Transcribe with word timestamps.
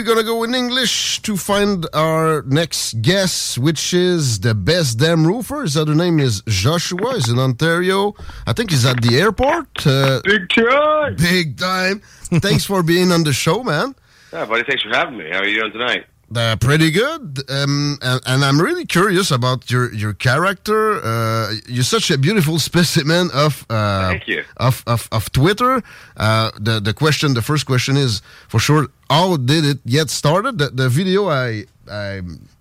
We're 0.00 0.06
gonna 0.14 0.22
go 0.22 0.44
in 0.44 0.54
English 0.54 1.20
to 1.24 1.36
find 1.36 1.86
our 1.92 2.40
next 2.46 3.02
guest, 3.02 3.58
which 3.58 3.92
is 3.92 4.40
the 4.40 4.54
best 4.54 4.98
damn 4.98 5.26
roofer. 5.26 5.60
His 5.60 5.76
other 5.76 5.94
name 5.94 6.18
is 6.18 6.40
Joshua. 6.48 7.16
He's 7.16 7.28
in 7.28 7.38
Ontario. 7.38 8.14
I 8.46 8.54
think 8.54 8.70
he's 8.70 8.86
at 8.86 9.02
the 9.02 9.18
airport. 9.20 9.86
Uh, 9.86 10.22
Big 10.24 10.48
time. 10.48 11.16
big 11.16 11.58
time. 11.58 12.00
Thanks 12.40 12.64
for 12.64 12.82
being 12.82 13.12
on 13.12 13.24
the 13.24 13.34
show, 13.34 13.62
man. 13.62 13.94
Yeah, 14.32 14.46
buddy, 14.46 14.62
thanks 14.64 14.82
for 14.84 14.88
having 14.88 15.18
me. 15.18 15.28
How 15.30 15.40
are 15.40 15.46
you 15.46 15.60
doing 15.60 15.72
tonight? 15.72 16.06
Uh, 16.36 16.54
pretty 16.54 16.92
good, 16.92 17.42
um, 17.50 17.98
and, 18.02 18.20
and 18.24 18.44
I'm 18.44 18.60
really 18.60 18.86
curious 18.86 19.32
about 19.32 19.68
your 19.68 19.92
your 19.92 20.12
character. 20.14 21.00
Uh, 21.02 21.54
you're 21.66 21.82
such 21.82 22.08
a 22.12 22.16
beautiful 22.16 22.58
specimen 22.70 23.30
of 23.34 23.66
uh, 23.68 24.10
Thank 24.10 24.28
you. 24.28 24.44
of 24.56 24.84
of, 24.86 25.08
of 25.10 25.32
Twitter. 25.32 25.82
Uh, 26.16 26.50
the 26.66 26.78
the 26.78 26.94
question, 26.94 27.34
the 27.34 27.42
first 27.42 27.66
question 27.66 27.96
is 27.96 28.22
for 28.48 28.60
sure. 28.60 28.86
How 29.08 29.36
did 29.38 29.64
it 29.64 29.84
get 29.86 30.08
started? 30.08 30.58
The, 30.58 30.68
the 30.70 30.88
video 30.88 31.28
I 31.28 31.64
I 31.90 32.20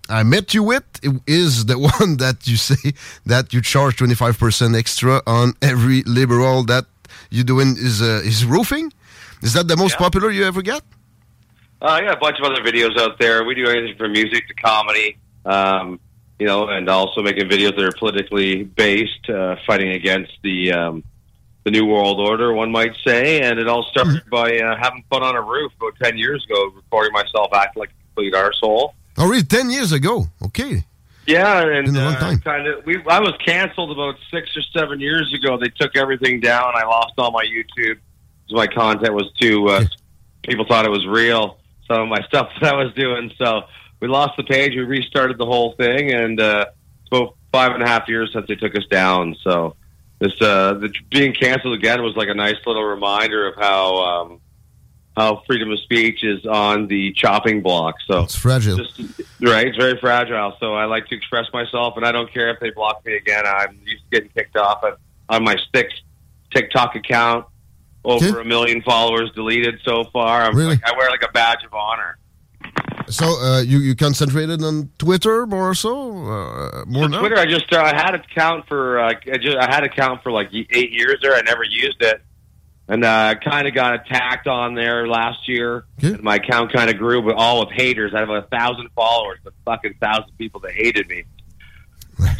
I 0.10 0.24
met 0.24 0.56
you 0.56 0.64
with 0.64 0.84
is 1.28 1.66
the 1.66 1.78
one 2.00 2.18
that 2.18 2.48
you 2.48 2.58
say 2.58 2.94
that 3.28 3.54
you 3.54 3.62
charge 3.62 3.98
25 3.98 4.40
percent 4.40 4.76
extra 4.76 5.22
on 5.28 5.54
every 5.62 6.02
liberal 6.08 6.64
that 6.66 6.86
you 7.30 7.44
doing 7.44 7.76
is 7.78 8.02
uh, 8.02 8.24
is 8.26 8.44
roofing. 8.46 8.92
Is 9.44 9.54
that 9.54 9.68
the 9.68 9.78
most 9.78 9.92
Yeah. 9.94 10.06
popular 10.06 10.32
you 10.32 10.44
ever 10.48 10.64
get? 10.64 10.82
Uh, 11.82 11.86
I 11.86 12.02
got 12.02 12.18
a 12.18 12.20
bunch 12.20 12.38
of 12.40 12.46
other 12.46 12.62
videos 12.62 12.98
out 12.98 13.20
there. 13.20 13.44
We 13.46 13.56
do 13.56 13.68
anything 13.68 13.96
from 13.98 14.12
music 14.12 14.48
to 14.50 14.54
comedy, 14.54 15.18
um, 15.46 16.00
you 16.38 16.46
know, 16.46 16.68
and 16.68 16.90
also 16.90 17.22
making 17.22 17.48
videos 17.48 17.76
that 17.78 17.86
are 17.86 17.92
politically 17.98 18.64
based, 18.64 19.30
uh, 19.30 19.56
fighting 19.66 19.92
against 19.92 20.34
the 20.44 20.74
um, 20.74 21.04
the 21.64 21.72
new 21.72 21.86
world 21.86 22.20
order, 22.20 22.54
one 22.54 22.72
might 22.72 22.96
say. 23.06 23.42
And 23.42 23.60
it 23.60 23.68
all 23.68 23.84
started 23.84 24.24
by 24.30 24.60
uh, 24.60 24.76
having 24.78 25.04
fun 25.10 25.24
on 25.24 25.36
a 25.36 25.42
roof 25.42 25.72
about 25.78 25.94
ten 26.04 26.18
years 26.18 26.44
ago, 26.46 26.72
recording 26.76 27.14
myself 27.14 27.54
acting 27.54 27.80
like 27.80 27.90
a 27.90 28.04
complete 28.08 28.34
arsehole. 28.34 28.94
Oh, 29.18 29.30
really? 29.30 29.44
Ten 29.44 29.70
years 29.70 29.94
ago. 29.94 30.28
Okay. 30.44 30.84
Yeah, 31.28 31.62
and 31.62 31.86
Been 31.86 31.96
a 31.96 32.06
long 32.06 32.16
uh, 32.16 32.38
kind 32.44 32.68
of. 32.68 32.86
We 32.86 33.02
I 33.08 33.20
was 33.20 33.36
canceled 33.46 33.92
about 33.92 34.16
six 34.32 34.50
or 34.58 34.64
seven 34.74 35.00
years 35.00 35.34
ago. 35.34 35.58
They 35.58 35.70
took 35.70 35.96
everything 35.96 36.42
down. 36.42 36.74
I 36.76 36.84
lost 36.84 37.14
all 37.18 37.32
my 37.32 37.46
YouTube. 37.46 38.00
My 38.50 38.68
content 38.68 39.14
was 39.14 39.32
too. 39.40 39.70
Uh, 39.70 39.86
people 40.44 40.66
thought 40.66 40.86
it 40.86 40.92
was 40.92 41.06
real. 41.06 41.59
Some 41.90 42.02
of 42.02 42.08
my 42.08 42.22
stuff 42.28 42.50
that 42.62 42.74
I 42.74 42.76
was 42.84 42.94
doing. 42.94 43.32
So 43.38 43.62
we 44.00 44.08
lost 44.08 44.38
the 44.38 44.44
page. 44.44 44.72
We 44.76 44.84
restarted 44.84 45.38
the 45.38 45.46
whole 45.46 45.74
thing, 45.74 46.12
and 46.14 46.40
uh, 46.40 46.66
it's 47.02 47.08
about 47.12 47.36
five 47.52 47.72
and 47.74 47.84
a 47.84 47.88
half 47.88 48.08
years 48.08 48.32
since 48.34 48.48
they 48.48 48.56
took 48.56 48.76
us 48.76 48.86
down. 48.90 49.36
So 49.44 49.76
this 50.20 50.34
uh, 50.42 50.76
the, 50.76 50.94
being 51.10 51.34
canceled 51.34 51.74
again 51.76 52.02
was 52.04 52.16
like 52.16 52.28
a 52.30 52.34
nice 52.34 52.58
little 52.66 52.84
reminder 52.84 53.48
of 53.48 53.56
how 53.58 53.96
um, 53.98 54.42
how 55.18 55.42
freedom 55.48 55.72
of 55.72 55.80
speech 55.80 56.24
is 56.24 56.46
on 56.46 56.88
the 56.88 57.12
chopping 57.14 57.62
block. 57.62 57.96
So 58.08 58.24
It's 58.24 58.36
fragile. 58.36 58.78
just 58.78 59.00
right. 59.42 59.68
It's 59.68 59.78
very 59.78 59.98
fragile. 60.00 60.56
So 60.60 60.76
I 60.76 60.86
like 60.86 61.08
to 61.08 61.16
express 61.16 61.48
myself, 61.52 61.98
and 61.98 62.06
I 62.06 62.12
don't 62.12 62.32
care 62.32 62.50
if 62.52 62.60
they 62.60 62.70
block 62.70 63.04
me 63.06 63.16
again. 63.16 63.44
I'm 63.46 63.80
used 63.86 64.04
to 64.04 64.10
getting 64.12 64.30
kicked 64.30 64.56
off 64.58 64.84
on- 64.84 64.96
on 65.28 65.44
my 65.44 65.56
six 65.76 65.94
TikTok 66.52 66.96
account. 66.96 67.46
Over 68.04 68.40
a 68.40 68.46
million 68.46 68.82
followers 68.82 69.30
deleted 69.36 69.80
so 69.84 70.06
far. 70.14 70.42
I'm 70.44 70.56
Really? 70.56 70.76
like, 70.76 70.84
I 70.86 70.98
wear 70.98 71.10
like 71.10 71.24
a 71.28 71.32
badge 71.32 71.64
of 71.66 71.74
honor. 71.74 72.18
So 73.10 73.26
uh, 73.26 73.62
you 73.62 73.80
you 73.80 73.96
concentrated 73.96 74.62
on 74.64 74.90
Twitter 75.00 75.46
more 75.48 75.74
so 75.74 76.12
uh, 76.26 76.86
more 76.86 77.10
now? 77.10 77.20
Twitter, 77.20 77.38
I 77.38 77.46
just 77.46 77.72
uh, 77.74 77.82
I 77.82 77.96
had 77.96 78.14
an 78.14 78.22
account 78.22 78.68
for 78.68 79.00
uh, 79.00 79.14
I 79.32 79.38
just 79.38 79.58
I 79.58 79.66
had 79.66 79.84
an 79.84 79.90
account 79.90 80.22
for 80.24 80.32
like 80.32 80.50
eight 80.54 80.92
years 80.92 81.18
there. 81.22 81.34
I 81.34 81.42
never 81.42 81.64
used 81.64 82.02
it, 82.02 82.22
and 82.88 83.04
uh, 83.04 83.34
kind 83.44 83.68
of 83.68 83.74
got 83.74 83.96
attacked 83.96 84.48
on 84.48 84.76
there 84.76 85.08
last 85.08 85.48
year. 85.48 85.86
Okay. 86.04 86.22
My 86.22 86.36
account 86.36 86.72
kind 86.72 86.90
of 86.90 86.98
grew, 86.98 87.22
but 87.24 87.36
all 87.36 87.62
with 87.66 87.72
haters. 87.74 88.14
I 88.14 88.20
have 88.20 88.30
a 88.30 88.44
thousand 88.44 88.90
followers, 88.96 89.40
but 89.44 89.54
fucking 89.66 89.96
thousand 90.00 90.38
people 90.38 90.62
that 90.62 90.72
hated 90.74 91.08
me. 91.10 91.24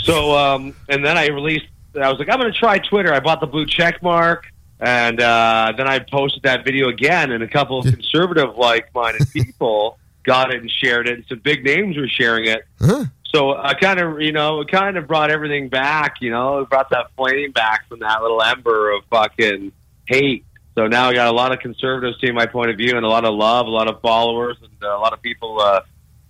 So, 0.04 0.38
um, 0.38 0.76
and 0.88 1.04
then 1.04 1.18
I 1.18 1.28
released. 1.30 1.66
I 2.00 2.10
was 2.10 2.20
like, 2.20 2.30
I'm 2.30 2.40
going 2.40 2.52
to 2.54 2.58
try 2.60 2.78
Twitter. 2.78 3.12
I 3.14 3.20
bought 3.22 3.40
the 3.42 3.48
blue 3.48 3.66
check 3.66 4.04
mark, 4.04 4.46
and 4.80 5.20
uh, 5.20 5.74
then 5.76 5.88
I 5.88 6.00
posted 6.00 6.44
that 6.44 6.64
video 6.64 6.88
again, 6.88 7.32
and 7.32 7.44
a 7.44 7.48
couple 7.48 7.80
of 7.80 7.86
conservative 7.86 8.56
like-minded 8.56 9.30
people 9.34 9.98
got 10.24 10.54
it 10.54 10.62
and 10.62 10.72
shared 10.72 11.08
it. 11.08 11.16
And 11.16 11.26
some 11.28 11.40
big 11.40 11.66
names 11.66 11.98
were 11.98 12.08
sharing 12.08 12.46
it. 12.46 12.64
Huh? 12.80 13.06
So 13.26 13.56
I 13.56 13.74
kind 13.74 14.00
of, 14.00 14.22
you 14.22 14.32
know, 14.32 14.62
it 14.62 14.70
kind 14.72 14.98
of 14.98 15.08
brought 15.08 15.32
everything 15.32 15.70
back. 15.70 16.16
You 16.22 16.32
know, 16.32 16.60
it 16.60 16.70
brought 16.70 16.90
that 16.92 17.12
flame 17.16 17.52
back 17.52 17.88
from 17.88 18.00
that 18.00 18.22
little 18.22 18.42
ember 18.42 18.92
of 18.92 19.04
fucking 19.10 19.72
hate. 20.06 20.46
So 20.76 20.88
now 20.88 21.10
I 21.10 21.14
got 21.14 21.28
a 21.28 21.36
lot 21.36 21.52
of 21.52 21.60
conservatives 21.60 22.18
seeing 22.22 22.34
my 22.34 22.46
point 22.46 22.70
of 22.70 22.78
view, 22.78 22.96
and 22.96 23.06
a 23.06 23.10
lot 23.10 23.26
of 23.26 23.34
love, 23.34 23.68
a 23.68 23.70
lot 23.70 23.90
of 23.90 24.02
followers, 24.02 24.58
and 24.62 24.72
a 24.82 24.98
lot 24.98 25.12
of 25.14 25.22
people 25.22 25.60
uh, 25.60 25.82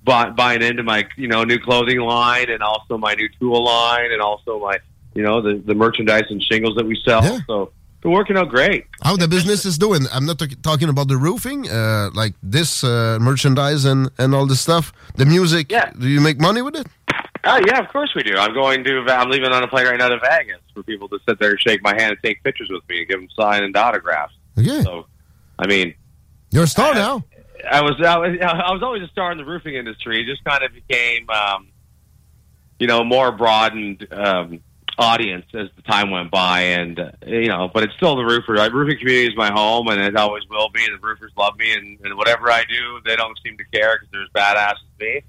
buy, 0.04 0.32
buying 0.32 0.64
into 0.64 0.82
my, 0.82 1.08
you 1.18 1.28
know, 1.28 1.44
new 1.44 1.60
clothing 1.60 2.00
line, 2.00 2.50
and 2.50 2.64
also 2.64 2.98
my 2.98 3.14
new 3.14 3.30
tool 3.40 3.64
line, 3.64 4.12
and 4.12 4.22
also 4.22 4.60
my, 4.60 4.80
you 5.14 5.22
know, 5.22 5.42
the 5.42 5.62
the 5.64 5.76
merchandise 5.76 6.24
and 6.30 6.42
shingles 6.42 6.76
that 6.78 6.86
we 6.86 7.00
sell. 7.06 7.24
Yeah. 7.24 7.40
So 7.46 7.74
it's 8.02 8.06
working 8.06 8.38
out 8.38 8.50
great. 8.50 8.86
How 9.04 9.16
the 9.18 9.28
business 9.28 9.66
is 9.66 9.78
doing? 9.78 10.08
I'm 10.14 10.26
not 10.26 10.42
talking 10.64 10.90
about 10.90 11.08
the 11.10 11.18
roofing, 11.18 11.70
uh, 11.70 12.10
like 12.14 12.34
this 12.42 12.84
uh, 12.84 13.18
merchandise 13.20 13.86
and 13.86 14.10
and 14.18 14.34
all 14.34 14.46
this 14.48 14.62
stuff. 14.62 14.94
The 15.16 15.26
music. 15.26 15.72
Yeah. 15.72 15.92
Do 16.00 16.08
you 16.08 16.22
make 16.22 16.40
money 16.40 16.62
with 16.62 16.76
it? 16.76 16.88
Uh, 17.44 17.60
yeah, 17.68 17.80
of 17.80 17.88
course 17.90 18.12
we 18.16 18.24
do. 18.24 18.36
I'm 18.36 18.54
going 18.54 18.84
to. 18.84 19.06
I'm 19.10 19.30
leaving 19.30 19.52
on 19.52 19.64
a 19.64 19.68
plane 19.68 19.86
right 19.86 19.98
now 19.98 20.10
to 20.10 20.20
Vegas 20.20 20.62
for 20.74 20.84
people 20.84 21.08
to 21.10 21.20
sit 21.28 21.40
there 21.40 21.58
shake 21.58 21.82
my 21.84 21.94
hand 21.94 22.12
and 22.12 22.20
take 22.24 22.44
pictures 22.44 22.70
with 22.70 22.84
me 22.90 23.00
and 23.00 23.08
give 23.10 23.20
them 23.20 23.30
signed 23.38 23.76
autographs. 23.76 24.34
Okay. 24.58 24.82
So, 24.82 25.06
I 25.58 25.68
mean, 25.68 25.94
You're 26.52 26.64
a 26.64 26.68
star 26.68 26.94
now. 26.94 27.24
I 27.70 27.82
was, 27.82 27.96
I 28.06 28.18
was 28.18 28.38
I 28.42 28.72
was 28.72 28.82
always 28.84 29.04
a 29.04 29.08
star 29.08 29.32
in 29.32 29.38
the 29.38 29.46
roofing 29.46 29.76
industry. 29.76 30.22
It 30.22 30.26
just 30.26 30.44
kind 30.46 30.64
of 30.64 30.72
became, 30.74 31.30
um, 31.30 31.68
you 32.80 32.88
know, 32.88 33.04
more 33.04 33.32
broadened 33.32 34.08
um, 34.12 34.62
audience 35.00 35.46
as 35.54 35.70
the 35.76 35.82
time 35.84 36.12
went 36.12 36.30
by, 36.30 36.62
and 36.62 37.00
uh, 37.00 37.12
you 37.26 37.48
know, 37.48 37.70
but 37.74 37.84
it's 37.84 37.94
still 37.96 38.16
the 38.18 38.24
roofer. 38.26 38.54
The 38.56 38.70
roofing 38.72 39.00
community 39.00 39.28
is 39.32 39.36
my 39.38 39.50
home, 39.52 39.88
and 39.88 40.00
it 40.02 40.16
always 40.16 40.44
will 40.50 40.70
be. 40.70 40.86
The 40.86 40.98
roofers 41.02 41.32
love 41.38 41.58
me, 41.58 41.74
and, 41.74 41.98
and 42.04 42.16
whatever 42.18 42.52
I 42.52 42.64
do, 42.70 43.00
they 43.06 43.16
don't 43.16 43.38
seem 43.44 43.58
to 43.58 43.64
care 43.74 43.98
because 43.98 44.10
there's 44.12 44.30
badasses 44.36 44.76
me, 45.00 45.22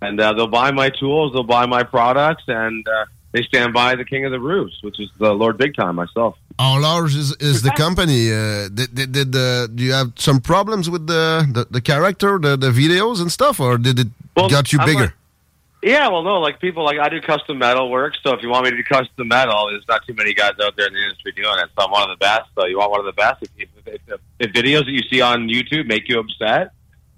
and 0.00 0.18
uh, 0.20 0.32
they'll 0.32 0.46
buy 0.48 0.70
my 0.72 0.88
tools, 0.90 1.32
they'll 1.32 1.42
buy 1.44 1.66
my 1.66 1.82
products, 1.82 2.44
and 2.48 2.88
uh, 2.88 3.04
they 3.32 3.42
stand 3.42 3.72
by 3.74 3.94
the 3.94 4.04
king 4.04 4.24
of 4.24 4.32
the 4.32 4.40
roofs, 4.40 4.82
which 4.82 4.98
is 4.98 5.10
the 5.18 5.32
Lord 5.32 5.58
Big 5.58 5.76
Time 5.76 5.96
myself. 5.96 6.36
How 6.58 6.80
large 6.80 7.14
is, 7.14 7.36
is 7.36 7.62
the 7.62 7.70
company? 7.70 8.32
Uh, 8.32 8.68
did 8.68 8.94
did, 8.94 9.12
did 9.12 9.36
uh, 9.36 9.66
do 9.68 9.84
you 9.84 9.92
have 9.92 10.12
some 10.16 10.40
problems 10.40 10.90
with 10.90 11.06
the 11.06 11.46
the, 11.52 11.66
the 11.70 11.80
character, 11.80 12.38
the, 12.38 12.56
the 12.56 12.70
videos 12.70 13.20
and 13.20 13.30
stuff, 13.30 13.60
or 13.60 13.78
did 13.78 13.98
it 14.00 14.08
Well, 14.36 14.48
got 14.48 14.72
you 14.72 14.80
I'm 14.80 14.86
bigger? 14.86 15.00
like- 15.02 15.12
Yeah, 15.82 16.08
well, 16.08 16.22
no, 16.22 16.40
like 16.40 16.60
people 16.60 16.84
like 16.84 16.98
I 16.98 17.08
do 17.08 17.20
custom 17.20 17.58
metal 17.58 17.88
work. 17.90 18.14
So 18.22 18.32
if 18.34 18.42
you 18.42 18.48
want 18.48 18.64
me 18.64 18.70
to 18.70 18.76
do 18.76 18.82
custom 18.82 19.28
metal, 19.28 19.68
there's 19.70 19.86
not 19.88 20.04
too 20.06 20.14
many 20.14 20.34
guys 20.34 20.54
out 20.60 20.76
there 20.76 20.88
in 20.88 20.92
the 20.92 21.02
industry 21.02 21.32
doing 21.32 21.54
it. 21.58 21.70
So 21.78 21.84
I'm 21.84 21.90
one 21.90 22.02
of 22.02 22.18
the 22.18 22.20
best. 22.20 22.50
So 22.56 22.66
you 22.66 22.78
want 22.78 22.90
one 22.90 23.00
of 23.00 23.06
the 23.06 23.12
best. 23.12 23.42
If, 23.42 23.68
if, 23.86 24.00
if, 24.08 24.20
if 24.40 24.52
videos 24.52 24.86
that 24.86 24.92
you 24.92 25.02
see 25.02 25.20
on 25.20 25.48
YouTube 25.48 25.86
make 25.86 26.08
you 26.08 26.18
upset, 26.18 26.72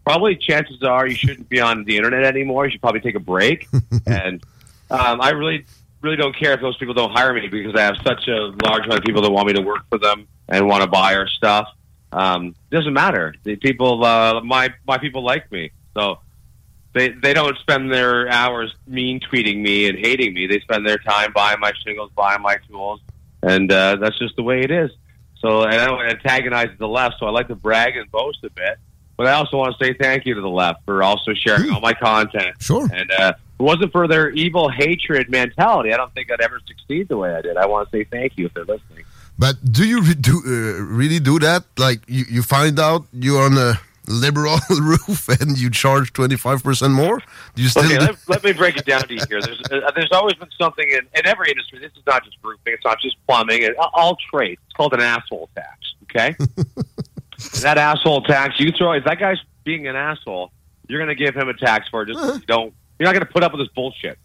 probably 0.05 0.37
chances 0.37 0.83
are 0.83 1.07
you 1.07 1.15
shouldn't 1.15 1.49
be 1.49 1.61
on 1.61 1.85
the 1.85 1.97
internet 1.97 2.25
anymore. 2.25 2.67
You 2.67 2.73
should 2.73 2.83
probably 2.83 3.01
take 3.01 3.15
a 3.15 3.21
break. 3.21 3.67
and 4.07 4.43
um, 4.91 5.23
I 5.23 5.31
really, 5.31 5.65
really 6.03 6.17
don't 6.17 6.37
care 6.37 6.53
if 6.53 6.61
those 6.61 6.77
people 6.77 6.95
don't 6.95 7.13
hire 7.13 7.33
me 7.33 7.49
because 7.49 7.75
I 7.75 7.83
have 7.83 7.97
such 8.05 8.29
a 8.29 8.53
large 8.65 8.85
amount 8.85 8.99
of 8.99 9.05
people 9.05 9.23
that 9.23 9.31
want 9.31 9.47
me 9.47 9.55
to 9.55 9.63
work 9.63 9.85
for 9.89 9.97
them 9.97 10.29
and 10.49 10.69
want 10.69 10.83
to 10.83 10.91
buy 10.91 11.15
our 11.15 11.29
stuff. 11.29 11.67
Um, 12.13 12.55
doesn't 12.71 12.93
matter. 12.93 13.35
The 13.45 13.57
people, 13.57 14.05
uh, 14.05 14.43
my 14.43 14.75
my 14.87 14.99
people 14.99 15.25
like 15.25 15.51
me. 15.51 15.71
So 15.95 16.19
they 16.93 17.11
they 17.11 17.33
don't 17.33 17.57
spend 17.59 17.93
their 17.93 18.29
hours 18.29 18.75
mean 18.87 19.21
tweeting 19.21 19.61
me 19.61 19.89
and 19.89 19.99
hating 19.99 20.35
me. 20.35 20.47
They 20.47 20.61
spend 20.61 20.87
their 20.87 20.99
time 20.99 21.33
buying 21.33 21.61
my 21.61 21.73
shingles, 21.85 22.11
buying 22.15 22.43
my 22.43 22.57
tools, 22.69 23.01
and 23.43 23.71
uh, 23.71 23.97
that's 23.97 24.19
just 24.19 24.37
the 24.37 24.43
way 24.43 24.61
it 24.63 24.71
is. 24.71 24.91
So 25.41 25.63
and 25.63 25.75
I 25.75 25.87
don't 25.87 26.01
antagonize 26.01 26.71
the 26.79 26.89
left, 26.89 27.17
so 27.19 27.27
I 27.27 27.31
like 27.31 27.49
to 27.49 27.55
brag 27.55 27.97
and 27.97 28.11
boast 28.11 28.45
a 28.45 28.51
bit. 28.51 28.79
But 29.17 29.27
I 29.27 29.33
also 29.33 29.59
want 29.59 29.77
to 29.79 29.85
say 29.85 29.93
thank 29.93 30.25
you 30.25 30.35
to 30.35 30.41
the 30.41 30.49
left 30.49 30.85
for 30.87 31.03
also 31.03 31.35
sharing 31.35 31.71
all 31.71 31.81
my 31.81 31.93
content. 31.93 32.57
Sure. 32.59 32.89
And 32.91 33.11
uh, 33.13 33.35
it 33.59 33.63
wasn't 33.63 33.93
for 33.93 34.09
their 34.09 34.31
evil 34.31 34.71
hatred 34.71 35.29
mentality, 35.29 35.93
I 35.93 35.99
don't 35.99 36.13
think 36.15 36.33
I'd 36.33 36.41
ever 36.41 36.59
succeed 36.67 37.09
the 37.09 37.19
way 37.19 37.35
I 37.35 37.43
did. 37.43 37.59
I 37.59 37.67
want 37.67 37.91
to 37.91 37.97
say 37.97 38.05
thank 38.05 38.39
you 38.39 38.47
if 38.47 38.55
they're 38.55 38.65
listening. 38.65 39.05
But 39.39 39.57
do 39.73 39.87
you 39.87 40.15
do 40.15 40.41
uh, 40.45 40.83
really 40.83 41.21
do 41.21 41.39
that? 41.39 41.65
Like 41.79 42.01
you, 42.07 42.25
you 42.31 42.43
find 42.43 42.79
out 42.81 43.05
you're 43.13 43.43
on 43.43 43.57
a 43.57 43.81
liberal 44.11 44.59
roof 44.81 45.29
and 45.41 45.57
you 45.59 45.71
charge 45.71 46.13
twenty 46.13 46.37
five 46.37 46.63
percent 46.63 46.93
more? 46.93 47.23
Do 47.55 47.63
you 47.63 47.69
still? 47.69 47.85
Okay, 47.85 47.99
let, 47.99 48.17
let 48.29 48.45
me 48.45 48.53
break 48.53 48.77
it 48.77 48.85
down 48.85 49.03
to 49.03 49.15
you 49.15 49.21
here. 49.29 49.41
There's 49.41 49.61
uh, 49.71 49.91
there's 49.95 50.13
always 50.13 50.35
been 50.35 50.49
something 50.61 50.87
in, 50.89 51.01
in 51.19 51.27
every 51.27 51.51
industry. 51.51 51.79
This 51.79 51.93
is 51.93 52.03
not 52.07 52.25
just 52.25 52.37
roofing. 52.43 52.75
It's 52.75 52.85
not 52.85 53.01
just 53.01 53.17
plumbing. 53.27 53.63
It, 53.63 53.75
all 53.79 54.17
trades. 54.33 54.61
It's 54.67 54.75
called 54.77 54.93
an 54.95 55.01
asshole 55.01 55.49
tax. 55.55 55.95
Okay, 56.05 56.35
And 57.55 57.63
that 57.63 57.79
asshole 57.79 58.23
tax. 58.23 58.59
You 58.59 58.73
throw 58.73 58.93
if 58.93 59.05
that 59.05 59.19
guy's 59.19 59.39
being 59.65 59.87
an 59.87 59.97
asshole, 59.97 60.51
you're 60.89 60.99
going 60.99 61.09
to 61.09 61.15
give 61.15 61.35
him 61.37 61.49
a 61.49 61.55
tax 61.55 61.89
for 61.89 62.03
it. 62.03 62.07
Just 62.07 62.19
Uh-huh. 62.19 62.39
don't. 62.47 62.75
You're 62.99 63.07
not 63.07 63.13
going 63.15 63.25
to 63.27 63.33
put 63.33 63.43
up 63.43 63.53
with 63.53 63.61
this 63.63 63.73
bullshit. 63.75 64.19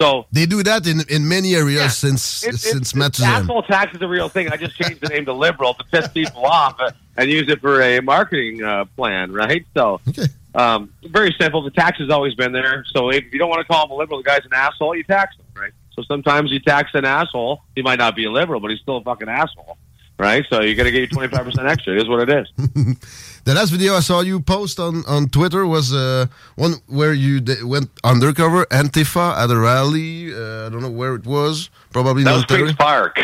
So 0.00 0.26
they 0.32 0.46
do 0.46 0.62
that 0.62 0.86
in 0.86 1.02
in 1.08 1.28
many 1.28 1.54
areas 1.54 1.82
Yeah. 1.82 1.88
since 1.88 2.42
It's- 2.44 2.62
since 2.62 2.94
it's- 2.94 3.20
Asshole 3.22 3.62
tax 3.64 3.94
is 3.94 4.00
a 4.02 4.08
real 4.08 4.28
thing. 4.30 4.50
I 4.50 4.56
just 4.56 4.76
changed 4.76 5.00
the 5.02 5.08
name 5.08 5.26
to 5.26 5.32
liberal 5.34 5.74
to 5.74 5.84
piss 5.92 6.08
people 6.08 6.46
off 6.46 6.76
uh, 6.80 6.90
and 7.18 7.30
use 7.30 7.48
it 7.48 7.60
for 7.60 7.82
a 7.82 8.00
marketing 8.00 8.62
uh, 8.62 8.86
plan, 8.96 9.30
right? 9.32 9.64
So, 9.76 10.00
Okay. 10.08 10.26
um, 10.54 10.88
very 11.04 11.34
simple. 11.38 11.62
The 11.62 11.70
tax 11.70 11.98
has 11.98 12.08
always 12.10 12.34
been 12.34 12.52
there. 12.52 12.84
So 12.94 13.10
if 13.10 13.24
you 13.32 13.38
don't 13.38 13.50
want 13.50 13.60
to 13.60 13.70
call 13.70 13.84
him 13.84 13.90
a 13.90 13.94
liberal, 13.96 14.18
the 14.22 14.24
guy's 14.28 14.44
an 14.46 14.54
asshole, 14.54 14.96
you 14.96 15.04
tax 15.04 15.36
him, 15.36 15.44
right? 15.60 15.72
So 15.94 16.02
sometimes 16.02 16.50
you 16.50 16.60
tax 16.60 16.90
an 16.94 17.04
asshole. 17.04 17.62
He 17.76 17.82
might 17.82 17.98
not 17.98 18.16
be 18.16 18.24
a 18.24 18.30
liberal, 18.30 18.60
but 18.60 18.70
he's 18.70 18.80
still 18.80 18.96
a 18.96 19.02
fucking 19.02 19.28
asshole, 19.28 19.76
right? 20.18 20.46
So 20.48 20.62
you're 20.62 20.76
going 20.76 20.90
to 20.90 20.98
get 20.98 21.10
25% 21.10 21.68
extra. 21.68 21.92
It 21.94 21.98
is 22.02 22.08
what 22.08 22.26
it 22.26 22.30
is. 22.40 22.96
The 23.44 23.54
last 23.54 23.70
video 23.70 23.94
I 23.96 24.00
saw 24.00 24.20
you 24.20 24.40
post 24.40 24.78
on, 24.78 25.02
on 25.06 25.28
Twitter 25.28 25.66
was 25.66 25.92
uh, 25.94 26.26
one 26.56 26.74
where 26.86 27.12
you 27.14 27.40
went 27.64 27.90
undercover, 28.04 28.66
Antifa 28.66 29.36
at 29.36 29.50
a 29.50 29.56
rally. 29.58 30.32
Uh, 30.32 30.66
I 30.66 30.68
don't 30.70 30.82
know 30.82 30.90
where 30.90 31.14
it 31.14 31.24
was. 31.26 31.70
Probably 31.92 32.22
That 32.24 32.34
was. 32.34 32.44
Queen's 32.44 32.74
Park. 32.74 33.18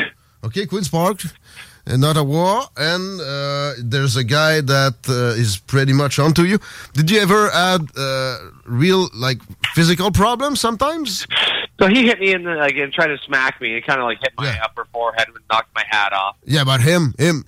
Okay, 0.44 0.64
Queen's 0.66 0.88
Park, 0.88 1.20
and 1.86 2.00
not 2.00 2.16
a 2.16 2.22
war. 2.24 2.62
And 2.76 3.20
uh, 3.20 3.72
there's 3.78 4.16
a 4.16 4.24
guy 4.24 4.60
that 4.62 4.94
uh, 5.08 5.38
is 5.40 5.58
pretty 5.58 5.92
much 5.92 6.18
onto 6.18 6.42
you. 6.44 6.58
Did 6.94 7.10
you 7.10 7.20
ever 7.20 7.50
have 7.50 7.82
uh, 7.96 8.38
real 8.64 9.08
like 9.14 9.38
physical 9.74 10.10
problems 10.10 10.60
sometimes? 10.60 11.26
So 11.78 11.88
he 11.88 12.06
hit 12.06 12.18
me 12.20 12.32
in 12.32 12.44
the, 12.44 12.62
again, 12.62 12.90
tried 12.90 13.08
to 13.08 13.18
smack 13.18 13.60
me. 13.60 13.74
It 13.76 13.84
kind 13.86 14.00
of 14.00 14.06
like 14.06 14.18
hit 14.20 14.32
my 14.38 14.46
Yeah. 14.46 14.64
upper 14.64 14.86
forehead 14.92 15.28
and 15.28 15.36
knocked 15.52 15.74
my 15.74 15.84
hat 15.86 16.14
off. 16.14 16.36
Yeah, 16.46 16.64
but 16.64 16.80
him, 16.80 17.14
him 17.18 17.44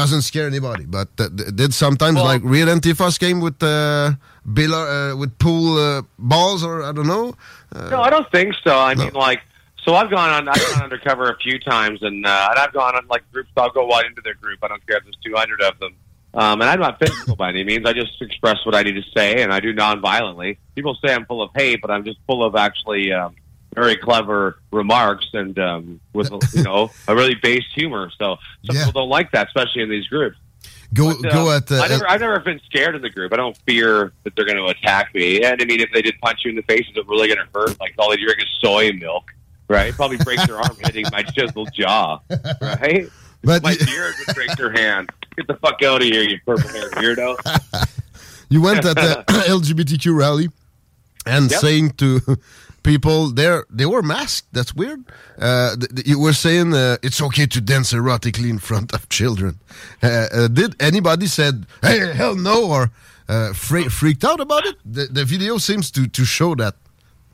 doesn't 0.00 0.22
scare 0.30 0.46
anybody. 0.46 0.84
But 0.84 1.08
uh, 1.18 1.28
th- 1.36 1.50
did 1.60 1.72
sometimes 1.74 2.16
Well- 2.16 2.26
like 2.32 2.42
real 2.44 2.68
Antifas 2.68 3.18
came 3.18 3.40
with 3.46 3.58
uh, 3.62 4.12
billar, 4.58 4.84
uh, 5.12 5.16
with 5.20 5.32
pool 5.38 5.66
uh, 5.78 6.02
balls 6.18 6.62
or 6.68 6.74
I 6.88 6.92
don't 6.92 7.08
know. 7.14 7.34
No, 7.94 8.00
I 8.08 8.10
don't 8.14 8.30
think 8.30 8.54
so. 8.66 8.72
I 8.90 8.94
No. 8.94 9.04
mean, 9.04 9.14
like, 9.14 9.40
so 9.84 9.94
I've 9.94 10.10
gone 10.10 10.30
on, 10.36 10.48
I've 10.48 10.64
gone 10.70 10.82
undercover 10.88 11.24
a 11.30 11.36
few 11.38 11.58
times, 11.58 11.98
and 12.02 12.26
uh, 12.26 12.48
and 12.50 12.58
I've 12.62 12.72
gone 12.72 12.94
on 12.98 13.04
like 13.14 13.24
groups. 13.32 13.50
I'll 13.56 13.70
go 13.80 13.86
right 13.88 14.06
into 14.10 14.22
their 14.22 14.34
group. 14.44 14.58
I 14.62 14.68
don't 14.68 14.84
care 14.86 14.96
if 14.98 15.04
there's 15.04 15.18
200 15.24 15.62
of 15.62 15.78
them. 15.80 15.94
Um, 16.34 16.60
and 16.60 16.68
I'm 16.68 16.80
not 16.80 16.98
physical 16.98 17.34
by 17.34 17.48
any 17.48 17.64
means. 17.64 17.86
I 17.86 17.92
just 17.94 18.20
express 18.20 18.58
what 18.66 18.74
I 18.74 18.82
need 18.82 18.96
to 19.02 19.06
say, 19.16 19.42
and 19.42 19.50
I 19.54 19.60
do 19.60 19.72
non-violently. 19.72 20.58
People 20.74 20.94
say 21.02 21.14
I'm 21.14 21.24
full 21.24 21.40
of 21.40 21.50
hate, 21.56 21.80
but 21.80 21.90
I'm 21.90 22.04
just 22.04 22.18
full 22.26 22.44
of 22.44 22.54
actually 22.56 23.10
um, 23.12 23.34
very 23.76 23.96
clever 23.96 24.58
remarks 24.72 25.26
and 25.34 25.56
um, 25.60 26.00
with 26.12 26.30
you 26.52 26.62
know 26.64 26.90
a 27.06 27.14
really 27.14 27.36
based 27.40 27.68
humor. 27.74 28.10
So 28.18 28.36
some 28.64 28.74
Yeah. 28.74 28.86
people 28.86 29.02
don't 29.02 29.10
like 29.10 29.30
that, 29.32 29.46
especially 29.46 29.82
in 29.82 29.90
these 29.90 30.08
groups. 30.08 30.36
Go 30.94 31.20
But, 31.20 31.30
go 31.32 31.50
uh, 31.50 31.56
at 31.58 31.66
the. 31.66 31.80
I 31.80 31.88
never, 31.88 32.08
I've 32.08 32.20
never 32.20 32.40
been 32.40 32.60
scared 32.64 32.94
in 32.96 33.02
the 33.02 33.10
group. 33.10 33.32
I 33.32 33.36
don't 33.36 33.56
fear 33.66 34.12
that 34.24 34.34
they're 34.34 34.44
going 34.46 34.56
to 34.56 34.66
attack 34.66 35.14
me. 35.14 35.42
And 35.42 35.60
I 35.60 35.64
mean, 35.64 35.80
if 35.80 35.90
they 35.92 36.00
did 36.02 36.14
punch 36.22 36.40
you 36.44 36.50
in 36.50 36.56
the 36.56 36.62
face, 36.62 36.86
is 36.90 36.96
it 36.96 37.06
really 37.08 37.28
going 37.28 37.38
to 37.38 37.48
hurt? 37.54 37.78
Like 37.80 37.94
all 37.98 38.10
they 38.10 38.16
drink 38.16 38.38
is 38.38 38.48
soy 38.60 38.92
milk, 38.92 39.24
right? 39.68 39.94
Probably 39.94 40.16
break 40.16 40.46
their 40.46 40.58
arm 40.58 40.76
hitting 40.80 41.08
my 41.10 41.22
chiseled 41.22 41.72
jaw, 41.72 42.20
right? 42.60 43.08
But 43.42 43.62
my 43.62 43.76
beard 43.84 44.14
would 44.18 44.34
break 44.34 44.56
their 44.56 44.72
hand. 44.72 45.08
Get 45.36 45.46
the 45.46 45.54
fuck 45.54 45.80
out 45.84 46.02
of 46.02 46.08
here, 46.08 46.22
you 46.22 46.38
purple 46.44 46.68
haired 46.72 46.92
weirdo. 46.94 47.36
You 48.48 48.60
went 48.62 48.84
at 48.84 48.94
the 48.96 49.24
LGBTQ 49.28 50.16
rally 50.16 50.48
and 51.26 51.50
Yep. 51.50 51.60
saying 51.60 51.90
to 51.98 52.20
people 52.86 53.30
there 53.32 53.66
they 53.68 53.86
were 53.94 54.02
masked. 54.02 54.48
That's 54.52 54.72
weird. 54.74 55.04
Uh, 55.38 55.76
you 56.04 56.18
were 56.18 56.32
saying 56.32 56.72
uh, 56.72 56.96
it's 57.02 57.20
okay 57.20 57.46
to 57.46 57.60
dance 57.60 57.92
erotically 57.92 58.48
in 58.48 58.58
front 58.58 58.94
of 58.94 59.08
children. 59.08 59.58
Uh, 60.02 60.06
uh, 60.06 60.48
did 60.48 60.80
anybody 60.80 61.26
said 61.26 61.66
hey 61.82 61.98
hell 62.14 62.36
no 62.36 62.58
or 62.70 62.90
uh, 63.28 63.52
fre- 63.52 63.90
freaked 63.90 64.24
out 64.24 64.40
about 64.40 64.64
it? 64.64 64.76
The, 64.84 65.04
the 65.18 65.24
video 65.24 65.58
seems 65.58 65.90
to 65.96 66.06
to 66.06 66.24
show 66.24 66.54
that. 66.54 66.74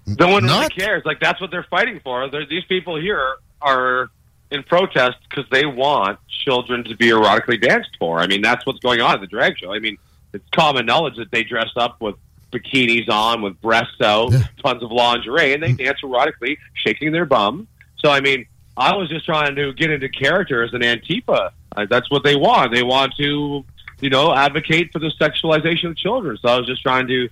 No 0.06 0.28
one 0.28 0.44
really 0.44 0.68
cares. 0.68 1.02
Like 1.04 1.20
that's 1.20 1.40
what 1.40 1.50
they're 1.52 1.70
fighting 1.76 2.00
for. 2.02 2.28
They're, 2.28 2.46
these 2.46 2.64
people 2.64 2.94
here 3.00 3.36
are 3.60 4.10
in 4.50 4.62
protest 4.64 5.18
because 5.28 5.46
they 5.50 5.64
want 5.64 6.18
children 6.44 6.84
to 6.84 6.96
be 6.96 7.08
erotically 7.08 7.60
danced 7.60 7.94
for. 7.98 8.18
I 8.18 8.26
mean, 8.26 8.42
that's 8.42 8.66
what's 8.66 8.80
going 8.80 9.00
on 9.00 9.14
at 9.14 9.20
the 9.20 9.26
drag 9.26 9.56
show. 9.58 9.72
I 9.72 9.78
mean, 9.78 9.96
it's 10.32 10.48
common 10.50 10.86
knowledge 10.86 11.16
that 11.16 11.30
they 11.30 11.44
dress 11.44 11.70
up 11.76 12.00
with 12.00 12.16
bikinis 12.52 13.08
on, 13.08 13.42
with 13.42 13.60
breasts 13.60 14.00
out, 14.00 14.32
Yeah. 14.32 14.42
tons 14.64 14.82
of 14.82 14.92
lingerie, 14.92 15.54
and 15.54 15.62
they 15.62 15.72
dance 15.72 15.98
erotically, 16.02 16.58
shaking 16.74 17.10
their 17.12 17.24
bum. 17.24 17.66
So, 17.96 18.10
I 18.10 18.20
mean, 18.20 18.46
I 18.76 18.94
was 18.94 19.08
just 19.08 19.24
trying 19.24 19.54
to 19.56 19.72
get 19.72 19.90
into 19.90 20.08
character 20.08 20.62
as 20.62 20.72
an 20.72 20.82
Antifa. 20.82 21.50
Uh, 21.76 21.86
that's 21.90 22.10
what 22.10 22.22
they 22.24 22.36
want. 22.36 22.72
They 22.74 22.82
want 22.82 23.14
to, 23.16 23.64
you 24.00 24.10
know, 24.10 24.34
advocate 24.34 24.92
for 24.92 24.98
the 24.98 25.10
sexualization 25.20 25.90
of 25.90 25.96
children. 25.96 26.38
So 26.40 26.48
I 26.48 26.56
was 26.58 26.66
just 26.66 26.82
trying 26.82 27.06
to 27.08 27.28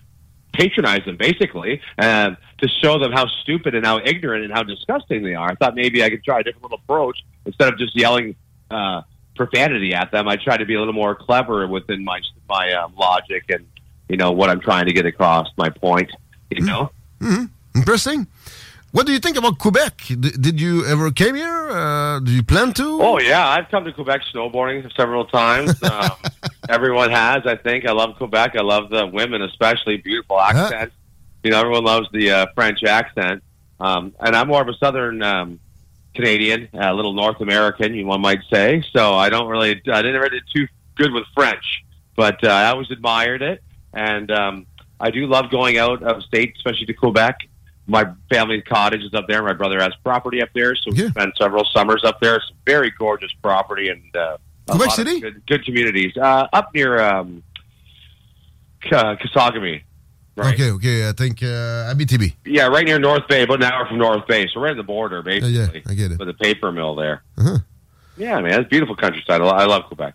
patronize 0.53 1.05
them 1.05 1.17
basically 1.17 1.81
and 1.97 2.37
to 2.59 2.69
show 2.69 2.99
them 2.99 3.13
how 3.13 3.27
stupid 3.43 3.75
and 3.75 3.87
how 3.87 4.01
ignorant 4.05 4.45
and 4.45 4.53
how 4.53 4.63
disgusting 4.63 5.23
they 5.23 5.35
are. 5.35 5.51
I 5.51 5.55
thought 5.55 5.75
maybe 5.75 6.03
I 6.03 6.11
could 6.11 6.25
try 6.25 6.41
a 6.41 6.43
different 6.43 6.65
little 6.65 6.79
approach 6.83 7.19
instead 7.47 7.73
of 7.73 7.79
just 7.79 7.95
yelling 7.97 8.35
uh, 8.71 9.03
profanity 9.37 9.95
at 9.95 10.11
them. 10.11 10.29
I 10.29 10.37
tried 10.37 10.59
to 10.59 10.67
be 10.67 10.75
a 10.75 10.79
little 10.79 10.93
more 10.95 11.15
clever 11.15 11.67
within 11.67 12.05
my 12.05 12.21
my 12.49 12.73
um, 12.73 12.95
logic 12.97 13.45
and 13.49 13.65
you 14.11 14.17
know 14.17 14.33
what 14.33 14.51
I'm 14.51 14.61
trying 14.61 14.87
to 14.87 14.93
get 14.93 15.07
across. 15.07 15.49
My 15.57 15.71
point, 15.71 16.11
you 16.51 16.63
know. 16.63 16.91
Interesting. 17.75 18.27
What 18.93 19.07
do 19.07 19.13
you 19.13 19.21
think 19.21 19.37
about 19.37 19.59
Quebec? 19.59 20.03
D- 20.09 20.17
did 20.17 20.61
you 20.61 20.85
ever 20.85 21.13
came 21.13 21.37
here? 21.37 21.71
Uh, 21.71 22.19
do 22.19 22.33
you 22.33 22.43
plan 22.43 22.73
to? 22.75 23.01
Oh 23.01 23.21
yeah, 23.21 23.47
I've 23.47 23.69
come 23.71 23.85
to 23.85 23.93
Quebec 23.93 24.23
snowboarding 24.35 24.91
several 24.97 25.25
times. 25.27 25.81
Um, 25.91 26.13
everyone 26.69 27.11
has, 27.11 27.47
I 27.47 27.57
think. 27.57 27.85
I 27.85 27.93
love 27.93 28.17
Quebec. 28.17 28.57
I 28.57 28.63
love 28.63 28.91
the 28.91 29.07
women, 29.07 29.43
especially 29.43 29.97
beautiful 29.99 30.41
accent. 30.41 30.93
You 31.43 31.51
know, 31.51 31.61
everyone 31.61 31.85
loves 31.85 32.09
the 32.13 32.31
uh, 32.31 32.47
French 32.55 32.85
accent. 32.85 33.43
Um, 33.81 34.15
and 34.21 34.37
I'm 34.37 34.49
more 34.49 34.63
of 34.63 34.69
a 34.69 34.75
Southern 34.75 35.23
um, 35.23 35.61
Canadian, 36.15 36.69
a 36.73 36.95
little 36.95 37.13
North 37.13 37.41
American, 37.41 37.95
you 37.95 38.07
one 38.07 38.21
might 38.21 38.41
say. 38.51 38.85
So 38.93 39.15
I 39.15 39.31
don't 39.31 39.49
really, 39.49 39.71
I 39.93 40.03
didn't 40.03 40.21
really 40.21 40.41
do 40.41 40.67
too 40.67 40.69
good 40.97 41.13
with 41.13 41.25
French, 41.35 41.85
but 42.17 42.43
uh, 42.45 42.49
I 42.49 42.67
always 42.71 42.91
admired 42.91 43.43
it, 43.43 43.63
and 43.93 44.31
um, 44.31 44.67
I 44.99 45.11
do 45.11 45.27
love 45.27 45.51
going 45.51 45.79
out 45.79 46.03
of 46.03 46.23
state, 46.23 46.55
especially 46.57 46.87
to 46.87 46.95
Quebec. 46.95 47.39
My 47.87 48.07
family's 48.33 48.63
cottage 48.69 49.03
is 49.03 49.15
up 49.15 49.27
there. 49.27 49.43
My 49.43 49.53
brother 49.55 49.81
has 49.81 49.93
property 50.05 50.43
up 50.43 50.51
there, 50.55 50.77
so 50.77 50.91
we 50.93 50.99
Yeah. 51.03 51.11
spent 51.11 51.37
several 51.37 51.65
summers 51.75 52.05
up 52.05 52.21
there. 52.21 52.37
It's 52.37 52.51
a 52.51 52.55
very 52.65 52.91
gorgeous 52.97 53.33
property 53.43 53.89
and 53.89 54.15
uh, 54.17 54.37
Quebec 54.69 54.91
City? 54.93 55.21
good, 55.21 55.43
good 55.47 55.65
communities 55.65 56.17
uh, 56.17 56.47
up 56.53 56.73
near 56.75 57.01
um. 57.01 57.43
Right. 60.37 60.55
Okay, 60.55 60.71
okay. 60.71 61.09
I 61.09 61.13
think 61.13 61.43
uh, 61.43 61.93
Abitibi. 61.93 62.35
Yeah, 62.47 62.69
right 62.69 62.85
near 62.87 62.99
North 62.99 63.27
Bay, 63.29 63.43
about 63.43 63.63
an 63.63 63.65
hour 63.71 63.87
from 63.87 63.99
North 63.99 64.27
Bay. 64.27 64.49
So 64.53 64.61
right 64.61 64.71
at 64.71 64.77
the 64.77 64.83
border, 64.83 65.23
basically. 65.23 65.53
yeah, 65.53 65.69
I 65.87 65.95
get 65.95 66.13
it. 66.13 66.19
With 66.19 66.29
a 66.29 66.35
paper 66.35 66.73
mill 66.73 66.95
there. 66.95 67.23
Uh-huh. 67.37 67.59
Yeah, 68.17 68.41
man, 68.41 68.61
it's 68.61 68.69
beautiful 68.71 68.97
countryside. 68.97 69.41
I 69.43 69.65
love 69.67 69.85
Quebec. 69.85 70.15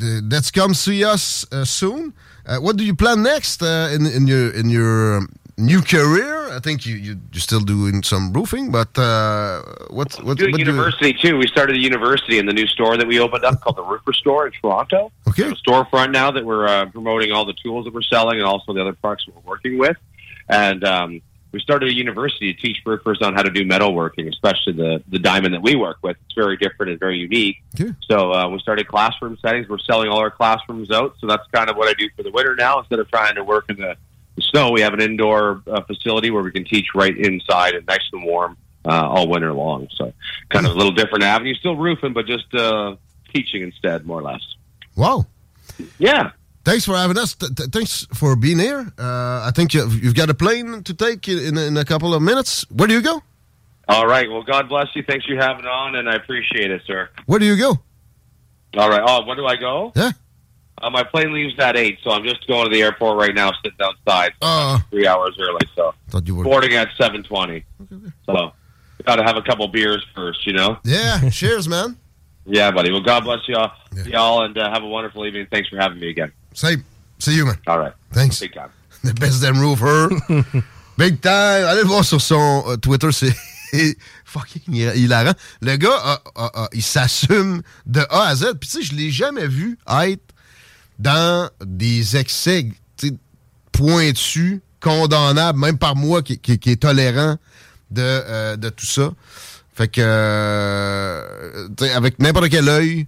Uh, 0.00 0.20
let's 0.30 0.50
come 0.50 0.74
see 0.74 1.04
us 1.04 1.46
uh, 1.52 1.64
soon. 1.64 2.14
Uh, 2.48 2.56
what 2.58 2.76
do 2.76 2.84
you 2.84 2.94
plan 2.94 3.22
next 3.22 3.62
uh, 3.62 3.90
in 3.94 4.06
in 4.06 4.26
your 4.26 4.50
in 4.54 4.70
your 4.70 5.18
um, 5.18 5.28
new 5.58 5.82
career? 5.82 6.48
I 6.56 6.60
think 6.60 6.86
you 6.86 6.96
you 6.96 7.16
you're 7.32 7.42
still 7.42 7.60
doing 7.60 8.02
some 8.02 8.32
roofing, 8.32 8.70
but 8.70 8.96
uh, 8.98 9.62
what 9.90 10.14
what 10.24 10.38
Doing 10.38 10.52
what 10.52 10.58
do 10.58 10.64
you- 10.64 10.72
university 10.72 11.12
too. 11.12 11.36
We 11.36 11.46
started 11.46 11.76
a 11.76 11.80
university 11.80 12.38
in 12.38 12.46
the 12.46 12.54
new 12.54 12.66
store 12.66 12.96
that 12.96 13.06
we 13.06 13.20
opened 13.20 13.44
up 13.44 13.60
called 13.60 13.76
the 13.76 13.82
Roofer 13.84 14.14
Store 14.14 14.46
in 14.46 14.52
Toronto. 14.60 15.12
Okay. 15.28 15.50
A 15.50 15.54
storefront 15.56 16.10
now 16.12 16.30
that 16.30 16.44
we're 16.44 16.66
uh, 16.66 16.86
promoting 16.86 17.32
all 17.32 17.44
the 17.44 17.52
tools 17.62 17.84
that 17.84 17.92
we're 17.92 18.02
selling 18.02 18.38
and 18.38 18.46
also 18.46 18.72
the 18.72 18.80
other 18.80 18.94
products 18.94 19.26
we're 19.28 19.42
working 19.44 19.76
with. 19.78 19.96
And 20.48 20.82
um, 20.84 21.20
we 21.52 21.60
started 21.60 21.88
a 21.88 21.94
university 21.94 22.52
to 22.52 22.60
teach 22.60 22.78
roofers 22.84 23.22
on 23.22 23.34
how 23.34 23.42
to 23.42 23.50
do 23.50 23.64
metalworking, 23.64 24.28
especially 24.28 24.74
the 24.74 25.02
the 25.08 25.18
diamond 25.18 25.54
that 25.54 25.62
we 25.62 25.76
work 25.76 25.98
with. 26.02 26.16
It's 26.26 26.34
very 26.34 26.56
different 26.56 26.90
and 26.90 27.00
very 27.00 27.18
unique. 27.18 27.62
Okay. 27.78 27.92
So 28.08 28.32
uh, 28.32 28.48
we 28.48 28.58
started 28.58 28.86
classroom 28.86 29.38
settings. 29.40 29.68
We're 29.68 29.78
selling 29.78 30.08
all 30.08 30.18
our 30.18 30.30
classrooms 30.30 30.90
out. 30.90 31.16
So 31.20 31.26
that's 31.26 31.46
kind 31.52 31.70
of 31.70 31.76
what 31.76 31.88
I 31.88 31.94
do 31.94 32.08
for 32.16 32.22
the 32.22 32.30
winter 32.30 32.54
now. 32.54 32.80
Instead 32.80 32.98
of 32.98 33.10
trying 33.10 33.36
to 33.36 33.44
work 33.44 33.66
in 33.70 33.76
the, 33.76 33.96
the 34.36 34.42
snow, 34.42 34.72
we 34.72 34.82
have 34.82 34.92
an 34.92 35.00
indoor 35.00 35.62
uh, 35.66 35.82
facility 35.82 36.30
where 36.30 36.42
we 36.42 36.50
can 36.50 36.64
teach 36.64 36.88
right 36.94 37.16
inside 37.16 37.74
and 37.74 37.86
nice 37.86 38.06
and 38.12 38.24
warm 38.24 38.56
uh, 38.84 39.08
all 39.08 39.28
winter 39.28 39.52
long. 39.52 39.88
So 39.92 40.12
kind 40.50 40.66
of 40.66 40.72
a 40.72 40.74
little 40.74 40.92
different 40.92 41.24
avenue. 41.24 41.54
Still 41.54 41.76
roofing, 41.76 42.12
but 42.12 42.26
just 42.26 42.52
uh, 42.54 42.96
teaching 43.32 43.62
instead, 43.62 44.06
more 44.06 44.20
or 44.20 44.22
less. 44.22 44.42
Wow. 44.96 45.26
Yeah. 45.98 46.32
Thanks 46.68 46.84
for 46.84 46.94
having 46.94 47.16
us. 47.16 47.34
Th- 47.34 47.54
th- 47.54 47.70
thanks 47.70 48.06
for 48.12 48.36
being 48.36 48.58
here. 48.58 48.92
Uh, 48.98 49.40
I 49.42 49.52
think 49.54 49.72
you've, 49.72 50.04
you've 50.04 50.14
got 50.14 50.28
a 50.28 50.34
plane 50.34 50.82
to 50.82 50.92
take 50.92 51.26
in, 51.26 51.56
in 51.56 51.78
a 51.78 51.84
couple 51.86 52.12
of 52.12 52.20
minutes. 52.20 52.66
Where 52.70 52.86
do 52.86 52.92
you 52.92 53.00
go? 53.00 53.22
All 53.88 54.06
right. 54.06 54.30
Well, 54.30 54.42
God 54.42 54.68
bless 54.68 54.94
you. 54.94 55.02
Thanks 55.02 55.24
for 55.24 55.34
having 55.34 55.64
on, 55.64 55.94
and 55.94 56.10
I 56.10 56.16
appreciate 56.16 56.70
it, 56.70 56.82
sir. 56.86 57.08
Where 57.24 57.38
do 57.38 57.46
you 57.46 57.56
go? 57.56 57.78
All 58.76 58.90
right. 58.90 59.00
Oh, 59.02 59.24
where 59.24 59.34
do 59.34 59.46
I 59.46 59.56
go? 59.56 59.92
Yeah. 59.96 60.10
Uh, 60.76 60.90
my 60.90 61.04
plane 61.04 61.32
leaves 61.32 61.58
at 61.58 61.74
eight, 61.74 62.00
so 62.04 62.10
I'm 62.10 62.22
just 62.22 62.46
going 62.46 62.64
to 62.64 62.70
the 62.70 62.82
airport 62.82 63.18
right 63.18 63.34
now, 63.34 63.50
sitting 63.64 63.78
outside. 63.80 64.32
Uh, 64.42 64.78
three 64.90 65.06
hours 65.06 65.38
early, 65.40 65.66
so 65.74 65.94
thought 66.10 66.26
you 66.28 66.34
were. 66.34 66.44
boarding 66.44 66.74
at 66.74 66.88
seven 67.00 67.22
twenty. 67.22 67.64
So 68.26 68.52
got 69.06 69.16
to 69.16 69.24
have 69.24 69.38
a 69.38 69.42
couple 69.42 69.66
beers 69.68 70.06
first, 70.14 70.46
you 70.46 70.52
know. 70.52 70.76
Yeah. 70.84 71.30
cheers, 71.30 71.66
man. 71.66 71.96
Yeah, 72.44 72.70
buddy. 72.72 72.92
Well, 72.92 73.00
God 73.00 73.24
bless 73.24 73.40
y'all, 73.48 73.72
y'all, 74.04 74.44
and 74.44 74.56
uh, 74.58 74.70
have 74.70 74.82
a 74.82 74.86
wonderful 74.86 75.24
evening. 75.24 75.46
Thanks 75.50 75.70
for 75.70 75.78
having 75.78 75.98
me 75.98 76.10
again. 76.10 76.30
Same. 76.58 76.82
See 77.20 77.34
you, 77.36 77.44
man. 77.46 77.56
All 77.68 77.78
right. 77.78 77.92
Thanks. 78.12 78.40
Big 78.40 78.52
time. 78.52 78.70
The 79.04 79.12
best 79.14 79.40
damn 79.40 79.60
roofer. 79.60 80.08
Big 80.98 81.20
time. 81.20 81.64
Allez 81.68 81.82
le 81.82 81.86
voir 81.86 82.04
sur 82.04 82.20
son 82.20 82.64
euh, 82.66 82.76
Twitter, 82.76 83.12
c'est 83.12 83.32
fucking 84.24 84.74
hi- 84.74 84.98
hilarant. 84.98 85.34
Le 85.62 85.76
gars, 85.76 85.94
a- 86.02 86.22
a- 86.34 86.62
a- 86.64 86.68
il 86.72 86.82
s'assume 86.82 87.62
de 87.86 88.00
A 88.10 88.22
à 88.26 88.34
Z. 88.34 88.54
Puis 88.60 88.68
tu 88.68 88.78
sais, 88.78 88.82
je 88.82 88.94
l'ai 88.96 89.12
jamais 89.12 89.46
vu 89.46 89.78
être 89.88 90.22
dans 90.98 91.48
des 91.64 92.16
excès 92.16 92.68
pointus, 93.70 94.60
condamnables, 94.80 95.60
même 95.60 95.78
par 95.78 95.94
moi 95.94 96.22
qui, 96.22 96.38
qui- 96.38 96.58
qui 96.58 96.70
est 96.70 96.82
tolérant 96.82 97.36
de, 97.92 98.02
euh, 98.02 98.56
de 98.56 98.68
tout 98.68 98.86
ça. 98.86 99.10
Fait 99.74 99.86
que, 99.86 100.00
euh, 100.02 101.68
avec 101.94 102.18
n'importe 102.18 102.48
quel 102.48 102.68
œil, 102.68 103.06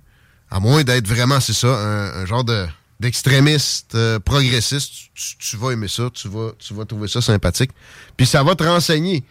à 0.53 0.61
moins 0.61 0.85
d'être 0.85 1.09
vraiment, 1.09 1.41
c'est 1.41 1.53
ça, 1.53 1.67
un, 1.69 2.23
un 2.23 2.27
genre 2.27 2.45
de 2.45 2.65
d'extrémiste 3.01 3.95
euh, 3.95 4.19
progressiste, 4.21 4.93
tu, 5.15 5.37
tu 5.39 5.57
vas 5.57 5.71
aimer 5.73 5.89
ça, 5.89 6.09
tu 6.13 6.29
vas, 6.29 6.51
tu 6.59 6.75
vas 6.75 6.85
trouver 6.85 7.09
ça 7.09 7.21
sympathique. 7.21 7.71
Puis 8.17 8.27
ça 8.27 8.43
va 8.43 8.55
te 8.55 8.63
renseigner. 8.63 9.25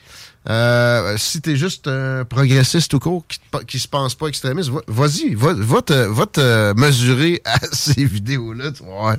Euh, 0.49 1.15
si 1.17 1.41
t'es 1.41 1.55
juste 1.55 1.88
un 1.88 2.25
progressiste 2.25 2.93
ou 2.93 2.99
court 2.99 3.25
qui, 3.27 3.39
qui 3.67 3.77
se 3.79 3.88
pense 3.88 4.15
pas 4.15 4.27
extrémiste, 4.27 4.69
va- 4.69 4.81
vas-y, 4.88 5.35
va, 5.35 5.53
va 5.53 5.81
te, 5.81 5.93
va 5.93 6.25
te 6.25 6.73
mesurer 6.75 7.41
à 7.45 7.59
ces 7.71 8.03
vidéos-là. 8.05 8.71
vas 8.71 8.85
voir. 8.85 9.15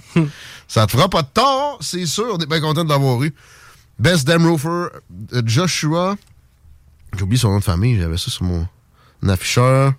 ça 0.67 0.87
te 0.87 0.93
fera 0.93 1.09
pas 1.09 1.23
de 1.23 1.29
tort, 1.33 1.79
c'est 1.81 2.07
sûr. 2.07 2.27
On 2.33 2.39
est 2.39 2.47
bien 2.47 2.61
content 2.61 2.85
de 2.85 2.89
l'avoir 2.89 3.23
eu. 3.23 3.33
Best 3.99 4.27
Damn 4.27 4.57
Joshua. 5.45 6.17
J'ai 7.17 7.23
oublié 7.23 7.39
son 7.39 7.51
nom 7.51 7.59
de 7.59 7.65
famille, 7.65 7.99
j'avais 8.01 8.17
ça 8.17 8.31
sur 8.31 8.45
mon 8.45 8.67
afficheur. 9.29 9.93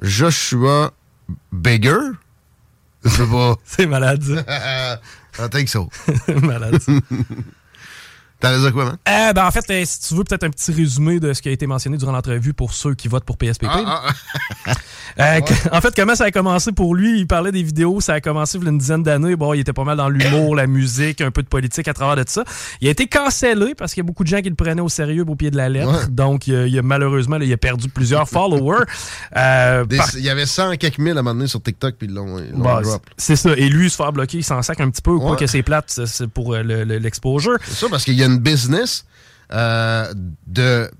Joshua 0.00 0.92
Bigger. 1.52 1.98
C'est 3.64 3.86
malade. 3.86 4.44
I 5.38 5.48
think 5.48 5.68
so. 5.68 5.88
malade. 6.42 6.78
T'allais 8.42 8.58
dire 8.60 8.72
quoi, 8.72 8.84
man? 8.84 8.96
Euh, 9.08 9.32
ben, 9.32 9.46
en 9.46 9.50
fait, 9.50 9.64
euh, 9.70 9.82
si 9.86 10.00
tu 10.00 10.14
veux 10.14 10.24
peut-être 10.24 10.44
un 10.44 10.50
petit 10.50 10.72
résumé 10.72 11.20
de 11.20 11.32
ce 11.32 11.40
qui 11.40 11.48
a 11.48 11.52
été 11.52 11.66
mentionné 11.66 11.96
durant 11.96 12.12
l'entrevue 12.12 12.52
pour 12.52 12.74
ceux 12.74 12.94
qui 12.94 13.08
votent 13.08 13.24
pour 13.24 13.36
PSPP. 13.38 13.66
Ah, 13.72 14.02
Euh, 15.20 15.40
que- 15.42 15.52
En 15.76 15.80
fait, 15.82 15.94
comment 15.94 16.14
ça 16.14 16.24
a 16.24 16.30
commencé 16.30 16.72
pour 16.72 16.94
lui? 16.94 17.20
Il 17.20 17.26
parlait 17.26 17.52
des 17.52 17.62
vidéos, 17.62 18.00
ça 18.00 18.14
a 18.14 18.20
commencé 18.22 18.56
il 18.56 18.64
y 18.64 18.66
a 18.66 18.70
une 18.70 18.78
dizaine 18.78 19.02
d'années. 19.02 19.36
Bon, 19.36 19.52
il 19.52 19.60
était 19.60 19.74
pas 19.74 19.84
mal 19.84 19.98
dans 19.98 20.08
l'humour, 20.08 20.56
la 20.56 20.66
musique, 20.66 21.20
un 21.20 21.30
peu 21.30 21.42
de 21.42 21.48
politique 21.48 21.86
à 21.86 21.92
travers 21.92 22.16
de 22.16 22.24
ça. 22.26 22.44
Il 22.80 22.88
a 22.88 22.92
été 22.92 23.06
cancellé 23.08 23.74
parce 23.74 23.92
qu'il 23.92 24.02
y 24.02 24.06
a 24.06 24.08
beaucoup 24.08 24.24
de 24.24 24.28
gens 24.28 24.40
qui 24.40 24.48
le 24.48 24.54
prenaient 24.54 24.80
au 24.80 24.88
sérieux 24.88 25.24
au 25.28 25.34
pied 25.36 25.50
de 25.50 25.56
la 25.58 25.68
lettre. 25.68 25.90
Ouais. 25.92 26.06
Donc, 26.08 26.46
il 26.46 26.54
a, 26.56 26.66
il 26.66 26.80
malheureusement, 26.82 27.36
là, 27.36 27.44
il 27.44 27.52
a 27.52 27.56
perdu 27.58 27.90
plusieurs 27.90 28.26
followers. 28.28 28.84
Euh, 29.36 29.84
Des- 29.84 29.98
par- 29.98 30.08
Il 30.16 30.24
y 30.24 30.30
avait 30.30 30.46
100 30.46 30.76
quelques 30.76 30.96
mille 30.98 31.10
à 31.16 31.20
un 31.20 31.22
moment 31.22 31.34
donné 31.34 31.46
sur 31.46 31.62
TikTok, 31.62 31.96
puis 31.98 32.08
ils 32.08 32.14
l'ont 32.14 32.40
Bah, 32.56 32.80
drop. 32.82 33.02
c'est 33.18 33.36
ça. 33.36 33.50
Et 33.58 33.68
lui, 33.68 33.90
se 33.90 33.96
faire 33.96 34.12
bloquer, 34.12 34.38
il 34.38 34.44
s'en 34.44 34.62
sac 34.62 34.80
un 34.80 34.88
petit 34.90 35.02
peu. 35.02 35.18
Quoi 35.18 35.32
Ouais. 35.32 35.36
que 35.36 35.46
c'est 35.46 35.62
plate, 35.62 35.90
c'est- 36.06 36.26
pour 36.26 36.54
euh, 36.54 36.62
le- 36.62 36.84
le- 36.84 36.96
l'exposure. 36.98 37.58
C'est 37.66 37.74
ça, 37.74 37.86
parce 37.90 38.04
qu'il 38.04 38.14
y 38.14 38.24
a 38.24 38.28
une 38.32 38.38
business 38.38 39.04
euh, 39.52 40.12
de, 40.46 40.90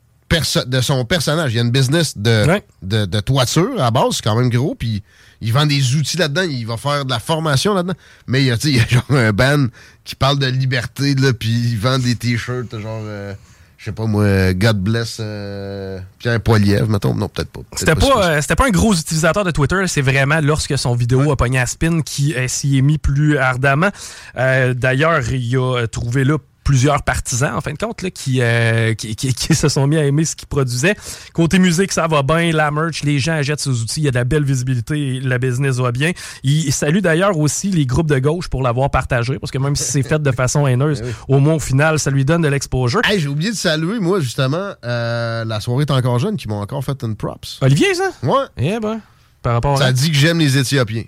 de 0.67 0.81
son 0.81 1.05
personnage. 1.05 1.53
Il 1.53 1.57
y 1.57 1.59
a 1.59 1.63
une 1.63 1.71
business 1.71 2.17
de, 2.17 2.47
Ouais. 2.47 2.65
de, 2.83 3.05
de 3.07 3.21
toiture 3.21 3.73
à 3.79 3.85
la 3.85 3.91
base, 3.91 4.17
c'est 4.17 4.23
quand 4.25 4.37
même 4.37 4.49
gros, 4.51 4.75
puis 4.75 5.03
il 5.41 5.53
vend 5.53 5.67
des 5.67 5.97
outils 5.97 6.17
là-dedans, 6.17 6.43
il 6.43 6.67
va 6.67 6.77
faire 6.77 7.05
de 7.05 7.11
la 7.11 7.19
formation 7.19 7.75
là-dedans. 7.75 7.95
Mais 8.27 8.43
il 8.43 8.47
y 8.47 8.51
a, 8.53 8.57
il 8.65 8.77
y 8.77 8.81
a 8.81 8.87
genre 8.87 9.05
un 9.11 9.33
band 9.33 9.67
qui 10.05 10.15
parle 10.15 10.39
de 10.39 10.47
liberté, 10.47 11.15
là, 11.17 11.33
puis 11.33 11.51
il 11.51 11.79
vend 11.79 11.99
des 11.99 12.15
t-shirts, 12.15 12.79
genre, 12.79 13.03
euh, 13.05 13.35
je 13.77 13.87
sais 13.87 13.93
pas 13.93 14.07
moi, 14.07 14.55
God 14.55 14.79
bless 14.79 15.19
euh, 15.21 15.99
Pierre 16.21 16.41
Poilievre, 16.41 16.89
mettons. 16.89 17.15
Non, 17.15 17.29
peut-être 17.29 17.51
pas. 17.51 17.61
C'était 17.77 17.97
pas, 17.97 18.37
euh, 18.39 18.41
pas 18.57 18.67
un 18.67 18.71
gros 18.71 18.95
utilisateur 18.95 19.45
de 19.45 19.51
Twitter, 19.51 19.85
c'est 19.89 20.03
vraiment 20.03 20.41
lorsque 20.41 20.79
son 20.79 20.95
vidéo 20.95 21.33
a 21.33 21.37
pogné 21.37 21.59
à 21.59 21.67
spin 21.67 22.01
qui 22.03 22.35
s'y 22.47 22.79
est 22.79 22.83
mis 22.83 22.99
plus 22.99 23.37
ardemment. 23.39 23.91
D'ailleurs, 24.37 25.29
il 25.33 25.57
a 25.59 25.87
trouvé 25.89 26.23
là 26.25 26.39
plusieurs 26.65 27.03
partisans, 27.03 27.55
en 27.55 27.61
fin 27.61 27.73
de 27.73 27.79
compte, 27.79 28.03
là, 28.03 28.11
qui, 28.11 28.41
euh, 28.41 28.95
qui, 28.95 29.17
qui- 29.17 29.35
qui 29.35 29.55
se 29.55 29.69
sont 29.69 29.87
mis 29.87 29.97
à 29.97 30.05
aimer 30.05 30.25
ce 30.25 30.37
qu'il 30.37 30.49
produisait. 30.49 30.95
Côté 31.33 31.59
musique, 31.59 31.93
ça 31.93 32.07
va 32.07 32.23
bien, 32.23 32.53
la 32.53 32.71
merch, 32.71 33.03
les 33.03 33.19
gens 33.19 33.35
achètent 33.35 33.61
ses 33.61 33.71
outils, 33.83 34.01
il 34.01 34.05
y 34.05 34.09
a 34.09 34.11
de 34.11 34.17
la 34.17 34.25
belle 34.25 34.45
visibilité, 34.45 35.21
la 35.21 35.39
business 35.39 35.77
va 35.77 35.93
bien. 35.93 36.13
Il, 36.43 36.73
salue 36.73 36.99
d'ailleurs 36.99 37.39
aussi 37.39 37.71
les 37.71 37.87
groupes 37.87 38.09
de 38.09 38.19
gauche 38.19 38.49
pour 38.49 38.63
l'avoir 38.63 38.91
partagé, 38.91 39.39
parce 39.39 39.51
que 39.51 39.59
même 39.59 39.77
si 39.77 39.85
c'est 39.85 40.03
fait 40.03 40.21
de 40.23 40.33
façon 40.33 40.67
haineuse, 40.67 41.03
au 41.29 41.39
moins 41.39 41.55
au 41.55 41.61
final, 41.61 41.99
ça 41.99 42.11
lui 42.11 42.25
donne 42.25 42.43
de 42.43 42.49
l'exposure. 42.49 43.01
Hey, 43.05 43.21
j'ai 43.21 43.29
oublié 43.29 43.51
de 43.51 43.57
saluer, 43.57 43.99
moi, 43.99 44.21
justement, 44.21 44.73
euh, 44.85 45.45
la 45.45 45.61
soirée 45.61 45.83
est 45.83 45.91
encore 45.91 46.19
jeune, 46.19 46.37
qui 46.37 46.49
m'ont 46.49 46.61
encore 46.61 46.85
fait 46.85 47.03
une 47.03 47.17
props. 47.17 47.59
Olivier, 47.61 47.95
ça? 47.95 48.11
Ouais. 48.23 48.45
Eh 48.57 48.81
ben, 48.81 49.01
par 49.43 49.55
rapport 49.55 49.79
Ça 49.79 49.87
à... 49.87 49.93
dit 49.93 50.11
que 50.11 50.17
j'aime 50.17 50.39
les 50.39 50.57
Éthiopiens. 50.57 51.05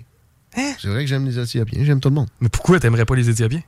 C'est 0.55 0.87
vrai 0.87 1.03
que 1.03 1.07
j'aime 1.09 1.25
les 1.25 1.37
Éthiopiens, 1.37 1.83
j'aime 1.83 1.99
tout 1.99 2.09
le 2.09 2.15
monde. 2.15 2.27
Mais 2.39 2.47
pourquoi 2.49 2.79
t'aimerais 2.79 3.05
pas 3.05 3.15
les 3.15 3.29
Éthiopiens? 3.29 3.61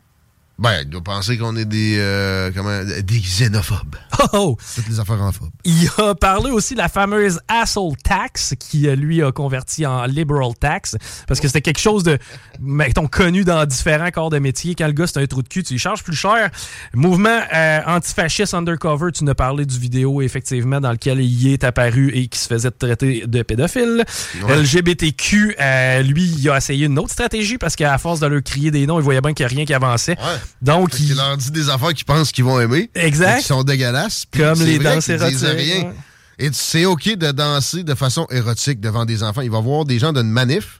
Ben, 0.59 0.81
il 0.81 0.89
doit 0.89 1.03
penser 1.03 1.37
qu'on 1.37 1.55
est 1.55 1.65
des, 1.65 1.97
euh, 1.99 2.51
comment, 2.55 2.83
des 2.83 3.19
xénophobes. 3.19 3.95
Oh, 4.19 4.25
oh! 4.33 4.57
Toutes 4.75 4.87
les 4.87 4.99
affaires 4.99 5.21
en 5.21 5.31
phobes. 5.31 5.51
Il 5.63 5.87
a 5.99 6.15
parlé 6.15 6.49
aussi 6.49 6.73
de 6.73 6.79
la 6.79 6.89
fameuse 6.89 7.39
asshole 7.47 7.95
tax 8.03 8.55
qui, 8.59 8.87
euh, 8.87 8.95
lui, 8.95 9.21
a 9.21 9.31
converti 9.31 9.85
en 9.85 10.05
liberal 10.05 10.55
tax 10.59 10.95
parce 11.27 11.39
que 11.39 11.47
c'était 11.47 11.61
quelque 11.61 11.79
chose 11.79 12.01
de, 12.01 12.17
mettons, 12.59 13.05
connu 13.05 13.43
dans 13.43 13.63
différents 13.67 14.09
corps 14.09 14.31
de 14.31 14.39
métier. 14.39 14.73
Quand 14.73 14.87
le 14.87 14.93
gars, 14.93 15.05
c'est 15.05 15.21
un 15.21 15.27
trou 15.27 15.43
de 15.43 15.47
cul, 15.47 15.61
tu 15.61 15.73
lui 15.73 15.79
charges 15.79 16.03
plus 16.03 16.15
cher. 16.15 16.49
Mouvement 16.95 17.39
euh, 17.53 17.79
antifasciste 17.85 18.55
undercover, 18.55 19.11
tu 19.11 19.23
nous 19.23 19.31
as 19.31 19.35
parlé 19.35 19.67
du 19.67 19.77
vidéo, 19.77 20.23
effectivement, 20.23 20.81
dans 20.81 20.91
lequel 20.91 21.21
il 21.21 21.53
est 21.53 21.63
apparu 21.63 22.09
et 22.15 22.27
qui 22.27 22.39
se 22.39 22.47
faisait 22.47 22.71
traiter 22.71 23.27
de 23.27 23.43
pédophile. 23.43 24.03
Ouais. 24.41 24.63
LGBTQ, 24.63 25.57
euh, 25.59 26.01
lui, 26.01 26.25
il 26.25 26.49
a 26.49 26.57
essayé 26.57 26.87
une 26.87 26.97
autre 26.97 27.11
stratégie 27.11 27.59
parce 27.59 27.75
qu'à 27.75 27.95
force 27.99 28.19
de 28.19 28.25
leur 28.25 28.41
crier 28.41 28.71
des 28.71 28.87
noms, 28.87 28.99
il 28.99 29.03
voyait 29.03 29.21
bien 29.21 29.33
qu'il 29.33 29.45
n'y 29.45 29.51
a 29.51 29.55
rien 29.55 29.65
qui 29.65 29.75
avançait. 29.75 30.17
Donc, 30.61 30.99
il... 30.99 31.15
leur 31.15 31.37
dit 31.37 31.51
des 31.51 31.69
affaires 31.69 31.93
qu'ils 31.93 32.05
pensent 32.05 32.31
qu'ils 32.31 32.43
vont 32.43 32.59
aimer. 32.59 32.89
Exact. 32.95 33.39
Qui 33.39 33.45
sont 33.45 33.63
dégueulasses. 33.63 34.25
Comme 34.35 34.61
les 34.63 34.79
danses 34.79 35.09
érotiques. 35.09 35.39
Rien. 35.41 35.83
Ouais. 35.83 35.93
Et 36.39 36.49
c'est 36.53 36.85
OK 36.85 37.15
de 37.15 37.31
danser 37.31 37.83
de 37.83 37.95
façon 37.95 38.27
érotique 38.29 38.79
devant 38.79 39.05
des 39.05 39.23
enfants. 39.23 39.41
Il 39.41 39.51
va 39.51 39.59
voir 39.59 39.85
des 39.85 39.99
gens 39.99 40.13
d'une 40.13 40.29
manif 40.29 40.79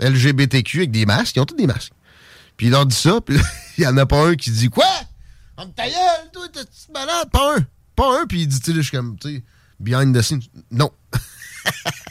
LGBTQ 0.00 0.78
avec 0.78 0.90
des 0.90 1.06
masques. 1.06 1.36
Ils 1.36 1.40
ont 1.40 1.44
tous 1.44 1.56
des 1.56 1.66
masques. 1.66 1.92
Puis 2.56 2.66
il 2.66 2.70
leur 2.70 2.86
dit 2.86 2.96
ça, 2.96 3.20
puis 3.24 3.36
il 3.78 3.82
n'y 3.82 3.86
en 3.86 3.96
a 3.96 4.06
pas 4.06 4.26
un 4.26 4.34
qui 4.34 4.50
dit 4.50 4.70
Quoi? 4.70 4.86
On 5.56 5.66
ta 5.68 5.84
gueule, 5.84 6.30
toi, 6.32 6.46
t'es 6.52 6.60
malade? 6.92 7.30
Pas 7.30 7.56
un. 7.56 7.66
Pas 7.94 8.20
un, 8.20 8.26
puis 8.26 8.42
il 8.42 8.48
dit, 8.48 8.58
tu 8.58 8.72
sais, 8.72 8.76
je 8.76 8.82
suis 8.82 8.90
comme, 8.90 9.16
tu 9.18 9.36
sais, 9.36 9.42
behind 9.78 10.16
the 10.16 10.20
scenes. 10.20 10.42
Non. 10.70 10.90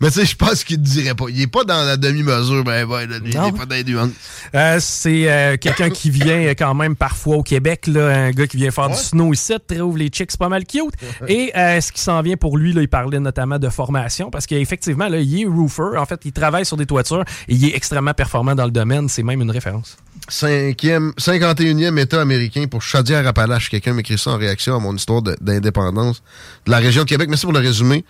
Mais 0.00 0.08
tu 0.10 0.20
sais, 0.20 0.26
je 0.26 0.36
pense 0.36 0.64
qu'il 0.64 0.80
ne 0.80 0.84
dirait 0.84 1.14
pas. 1.14 1.26
Il 1.28 1.36
n'est 1.38 1.46
pas 1.46 1.64
dans 1.64 1.84
la 1.84 1.96
demi-mesure, 1.96 2.64
ben, 2.64 2.86
ben, 2.86 3.08
il 3.24 3.30
n'est 3.40 3.52
pas 3.52 3.66
dans 3.66 3.74
les 3.74 3.84
nuances. 3.84 4.10
Euh, 4.54 4.78
c'est 4.80 5.30
euh, 5.30 5.56
quelqu'un 5.56 5.90
qui 5.90 6.10
vient 6.10 6.40
quand 6.50 6.74
même 6.74 6.96
parfois 6.96 7.36
au 7.36 7.42
Québec, 7.42 7.86
là, 7.86 8.08
un 8.26 8.30
gars 8.30 8.46
qui 8.46 8.56
vient 8.56 8.70
faire 8.70 8.90
Ouais. 8.90 8.96
du 8.96 9.02
snow 9.02 9.32
ici, 9.32 9.52
trouve 9.66 9.98
les 9.98 10.08
chicks 10.08 10.36
pas 10.36 10.48
mal 10.48 10.64
cute. 10.64 10.94
Et 11.28 11.52
euh, 11.56 11.80
ce 11.80 11.90
qui 11.92 12.00
s'en 12.00 12.20
vient 12.22 12.36
pour 12.36 12.58
lui, 12.58 12.72
là, 12.72 12.82
il 12.82 12.88
parlait 12.88 13.20
notamment 13.20 13.58
de 13.58 13.68
formation, 13.68 14.30
parce 14.30 14.46
qu'effectivement, 14.46 15.06
il 15.06 15.40
est 15.42 15.44
roofer. 15.46 15.96
En 15.96 16.04
fait, 16.06 16.20
il 16.24 16.32
travaille 16.32 16.64
sur 16.66 16.76
des 16.76 16.86
toitures 16.86 17.24
et 17.48 17.54
il 17.54 17.64
est 17.64 17.74
extrêmement 17.76 18.14
performant 18.14 18.54
dans 18.54 18.64
le 18.64 18.70
domaine. 18.70 19.08
C'est 19.08 19.22
même 19.22 19.40
une 19.40 19.50
référence. 19.50 19.96
Cinquième, 20.28 21.12
51e 21.18 21.98
État 21.98 22.20
américain 22.20 22.66
pour 22.70 22.82
Chaudière-Appalaches. 22.82 23.68
Quelqu'un 23.70 23.92
m'écrit 23.92 24.18
ça 24.18 24.30
en 24.30 24.36
réaction 24.38 24.74
à 24.74 24.78
mon 24.78 24.94
histoire 24.94 25.22
de- 25.22 25.36
d'indépendance 25.40 26.22
de 26.66 26.70
la 26.70 26.78
région 26.78 27.02
de 27.04 27.08
Québec. 27.08 27.28
Merci 27.28 27.44
pour 27.46 27.52
le 27.52 27.60
résumé. 27.60 28.04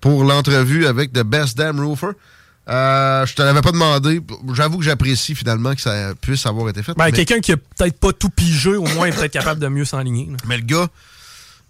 Pour 0.00 0.24
l'entrevue 0.24 0.86
avec 0.86 1.12
The 1.12 1.22
Best 1.22 1.56
Damn 1.58 1.80
Roofer. 1.80 2.08
Euh, 2.68 3.24
je 3.24 3.34
te 3.34 3.40
l'avais 3.42 3.62
pas 3.62 3.72
demandé. 3.72 4.20
J'avoue 4.52 4.78
que 4.78 4.84
j'apprécie 4.84 5.34
finalement 5.34 5.74
que 5.74 5.80
ça 5.80 6.12
puisse 6.20 6.44
avoir 6.44 6.68
été 6.68 6.82
fait. 6.82 6.92
Ben, 6.96 7.06
mais, 7.06 7.12
Quelqu'un 7.12 7.40
qui 7.40 7.52
a 7.52 7.56
peut-être 7.56 7.98
pas 7.98 8.12
tout 8.12 8.28
pigé, 8.28 8.76
au 8.76 8.84
moins, 8.88 9.06
est 9.06 9.12
peut-être 9.12 9.32
capable 9.32 9.60
de 9.60 9.68
mieux 9.68 9.86
s'enligner. 9.86 10.28
mais 10.46 10.56
le 10.58 10.64
gars, 10.64 10.86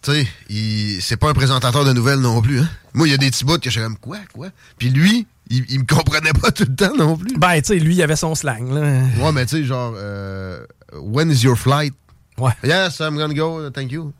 tu 0.02 0.10
sais, 0.12 0.26
il- 0.48 1.00
c'est 1.00 1.16
pas 1.16 1.28
un 1.30 1.34
présentateur 1.34 1.84
de 1.84 1.92
nouvelles 1.92 2.18
non 2.20 2.42
plus. 2.42 2.60
Hein? 2.60 2.68
Moi, 2.94 3.06
il 3.06 3.12
y 3.12 3.14
a 3.14 3.16
des 3.16 3.30
petits 3.30 3.44
bouts 3.44 3.58
que 3.58 3.70
je 3.70 3.80
comme 3.80 3.96
quoi, 3.96 4.18
quoi? 4.34 4.48
Puis 4.76 4.90
lui, 4.90 5.26
il, 5.50 5.64
il 5.68 5.78
me 5.80 5.84
comprenait 5.86 6.32
pas 6.32 6.50
tout 6.50 6.64
le 6.68 6.74
temps 6.74 6.96
non 6.96 7.16
plus. 7.16 7.36
Ben, 7.38 7.60
tu 7.62 7.68
sais, 7.68 7.78
lui, 7.78 7.94
il 7.94 8.02
avait 8.02 8.16
son 8.16 8.34
slang. 8.34 8.68
Là. 8.72 9.02
Ouais, 9.18 9.32
mais 9.32 9.46
tu 9.46 9.58
sais, 9.58 9.64
genre, 9.64 9.94
euh, 9.96 10.64
when 10.94 11.30
is 11.30 11.42
your 11.44 11.56
flight? 11.56 11.94
Ouais. 12.38 12.52
Yes, 12.64 12.98
I'm 12.98 13.16
gonna 13.16 13.34
go, 13.34 13.70
thank 13.70 13.92
you. 13.92 14.12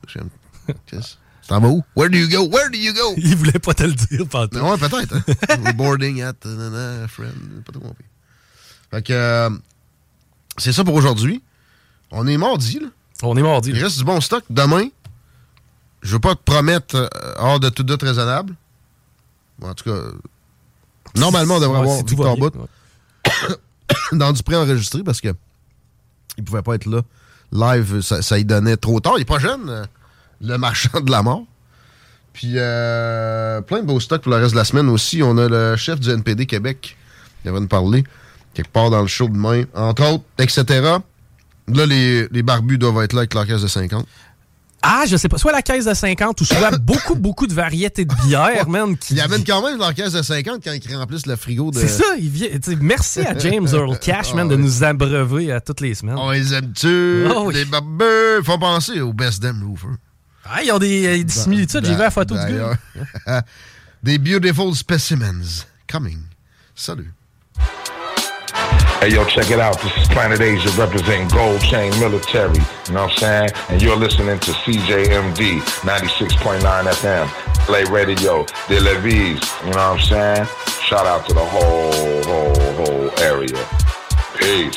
Yes. 0.93 1.19
T'en 1.49 1.61
vas 1.61 1.69
où? 1.69 1.83
Where 1.97 2.11
do 2.11 2.19
you 2.19 2.29
go? 2.29 2.47
Where 2.47 2.71
do 2.71 2.77
you 2.79 2.93
go? 2.93 3.15
Il 3.17 3.35
voulait 3.35 3.53
pas 3.59 3.75
te 3.75 3.83
le 3.83 3.95
dire, 3.95 4.27
pas 4.29 4.45
Ouais, 4.45 4.77
peut-être. 4.79 5.15
Hein? 5.17 5.73
Boarding 5.77 6.23
at 6.23 6.35
nanana, 6.45 7.09
friend. 7.09 7.65
Pas 7.65 7.73
tout 7.73 7.81
compris. 7.81 8.05
Fait 8.91 9.03
que, 9.03 9.13
euh, 9.13 9.51
c'est 10.59 10.73
ça 10.73 10.85
pour 10.85 10.95
aujourd'hui. 10.95 11.43
On 12.11 12.27
est 12.27 12.37
mardi, 12.37 12.79
là. 12.81 12.89
On 13.23 13.37
est 13.37 13.43
mardi. 13.43 13.71
Il 13.71 13.83
reste 13.83 13.99
du 13.99 14.05
bon 14.05 14.21
stock. 14.21 14.45
Demain, 14.51 14.89
je 16.03 16.13
veux 16.13 16.21
pas 16.21 16.35
te 16.35 16.43
promettre 16.45 16.97
euh, 16.97 17.09
hors 17.39 17.59
de 17.61 17.71
tout 17.71 17.83
doute 17.83 18.03
raisonnable. 18.03 18.55
Bon, 19.59 19.71
en 19.71 19.75
tout 19.75 19.85
cas, 19.85 19.99
normalement, 21.17 21.57
on 21.57 21.61
devrait 21.61 21.79
Ouais, 21.81 21.91
avoir 21.91 22.05
Victor 22.05 22.37
Bout 22.37 22.55
ouais. 22.57 23.57
dans 24.13 24.33
du 24.33 24.43
pré-enregistré 24.43 25.03
parce 25.03 25.21
que 25.23 25.35
il 26.37 26.45
pouvait 26.45 26.63
pas 26.63 26.75
être 26.75 26.87
là. 26.87 27.01
Live, 27.51 28.03
ça, 28.03 28.21
ça 28.21 28.39
y 28.39 28.45
donnait 28.45 28.77
trop 28.77 29.01
tard. 29.01 29.15
Il 29.17 29.23
est 29.23 29.25
pas 29.25 29.39
jeune, 29.39 29.69
euh, 29.71 29.85
le 30.41 30.57
marchand 30.57 31.01
de 31.01 31.11
la 31.11 31.23
mort. 31.23 31.45
Puis 32.33 32.53
euh, 32.55 33.61
plein 33.63 33.81
de 33.81 33.87
beaux 33.87 34.01
stocks 34.01 34.23
pour 34.23 34.33
le 34.33 34.39
reste 34.39 34.53
de 34.53 34.59
la 34.59 34.65
semaine 34.65 34.89
aussi. 34.89 35.23
On 35.23 35.37
a 35.39 35.49
le 35.49 35.77
chef 35.77 35.99
du 35.99 36.11
NPD 36.11 36.47
Québec 36.47 36.97
qui 37.43 37.49
va 37.49 37.59
nous 37.59 37.67
parler 37.67 38.05
quelque 38.55 38.71
part 38.71 38.91
dans 38.91 39.03
le 39.03 39.09
show 39.09 39.29
demain, 39.29 39.65
entre 39.75 40.05
autres, 40.05 40.25
etc. 40.39 40.65
Là, 41.69 41.87
les, 41.87 42.29
les 42.29 42.43
barbus 42.43 42.79
doivent 42.79 43.03
être 43.03 43.13
là 43.13 43.21
avec 43.21 43.35
leur 43.35 43.47
caisse 43.47 43.63
de 43.63 43.69
50. 43.69 44.07
Ah, 44.83 45.05
je 45.09 45.17
sais 45.17 45.29
pas. 45.29 45.39
Soit 45.39 45.53
la 45.53 45.63
caisse 45.63 45.85
de 45.87 45.95
50 45.95 46.41
ou 46.41 46.45
soit 46.45 46.79
beaucoup, 46.81 47.17
beaucoup 47.17 47.47
de 47.47 47.53
variétés 47.53 48.05
de 48.05 48.15
bières, 48.27 48.69
man. 48.69 48.97
Qui... 48.97 49.15
Ils 49.15 49.21
amènent 49.21 49.45
quand 49.45 49.63
même 49.65 49.79
leur 49.79 49.93
caisse 49.93 50.13
de 50.13 50.23
50 50.23 50.61
quand 50.63 50.73
ils 50.73 50.97
remplissent 50.97 51.27
le 51.27 51.37
frigo 51.37 51.71
de... 51.71 51.79
C'est 51.79 51.89
ça, 51.89 52.05
il 52.19 52.29
vient. 52.29 52.49
Merci 52.81 53.21
à 53.21 53.37
James 53.39 53.67
Earl 53.73 53.99
Cash, 54.01 54.35
man, 54.35 54.49
de 54.49 54.57
nous 54.57 54.85
abreuver 54.85 55.53
à 55.53 55.61
toutes 55.61 55.81
les 55.81 55.95
semaines. 55.95 56.17
On 56.17 56.31
les 56.31 56.55
aime-tu? 56.55 57.25
Oh 57.35 57.45
oui. 57.47 57.55
Les 57.55 57.65
barbus! 57.65 58.45
Faut 58.45 58.59
penser 58.59 59.01
au 59.01 59.13
Best 59.13 59.43
Damn 59.43 59.63
Roofer. 59.65 59.89
Ah, 60.51 60.63
ils 60.63 60.73
ont 60.73 60.79
des, 60.79 61.07
euh, 61.07 61.25
des 61.25 61.31
similitudes. 61.31 61.85
J'ai 61.85 61.93
vu 61.95 61.99
la 62.01 62.11
photo 62.11 62.35
du 62.35 62.55
gars. 62.55 63.43
Des 64.03 64.17
beautiful 64.19 64.75
specimens 64.75 65.67
coming. 65.89 66.21
Salut. 66.75 67.13
Hey, 69.01 69.11
yo, 69.13 69.25
check 69.27 69.51
it 69.51 69.61
out. 69.61 69.79
This 69.81 69.93
is 69.97 70.09
Planet 70.09 70.41
Asia 70.41 70.71
representing 70.81 71.29
Gold 71.29 71.61
Chain 71.63 71.91
Military. 72.01 72.59
You 72.89 72.95
know 72.95 73.03
what 73.05 73.13
I'm 73.13 73.19
saying? 73.19 73.51
And 73.69 73.83
you're 73.83 73.97
listening 73.97 74.39
to 74.41 74.51
CJMD 74.53 75.61
96.9 75.83 76.61
FM. 76.63 77.29
Play 77.67 77.85
Radio, 77.85 78.45
De 78.69 78.81
La 78.81 78.99
Vise. 79.01 79.41
You 79.65 79.71
know 79.73 79.77
what 79.77 79.79
I'm 79.79 80.01
saying? 80.01 80.47
Shout 80.83 81.07
out 81.07 81.27
to 81.29 81.35
the 81.35 81.45
whole, 81.45 82.23
whole, 82.25 82.85
whole 82.85 83.11
area. 83.21 83.67
Peace. 84.37 84.77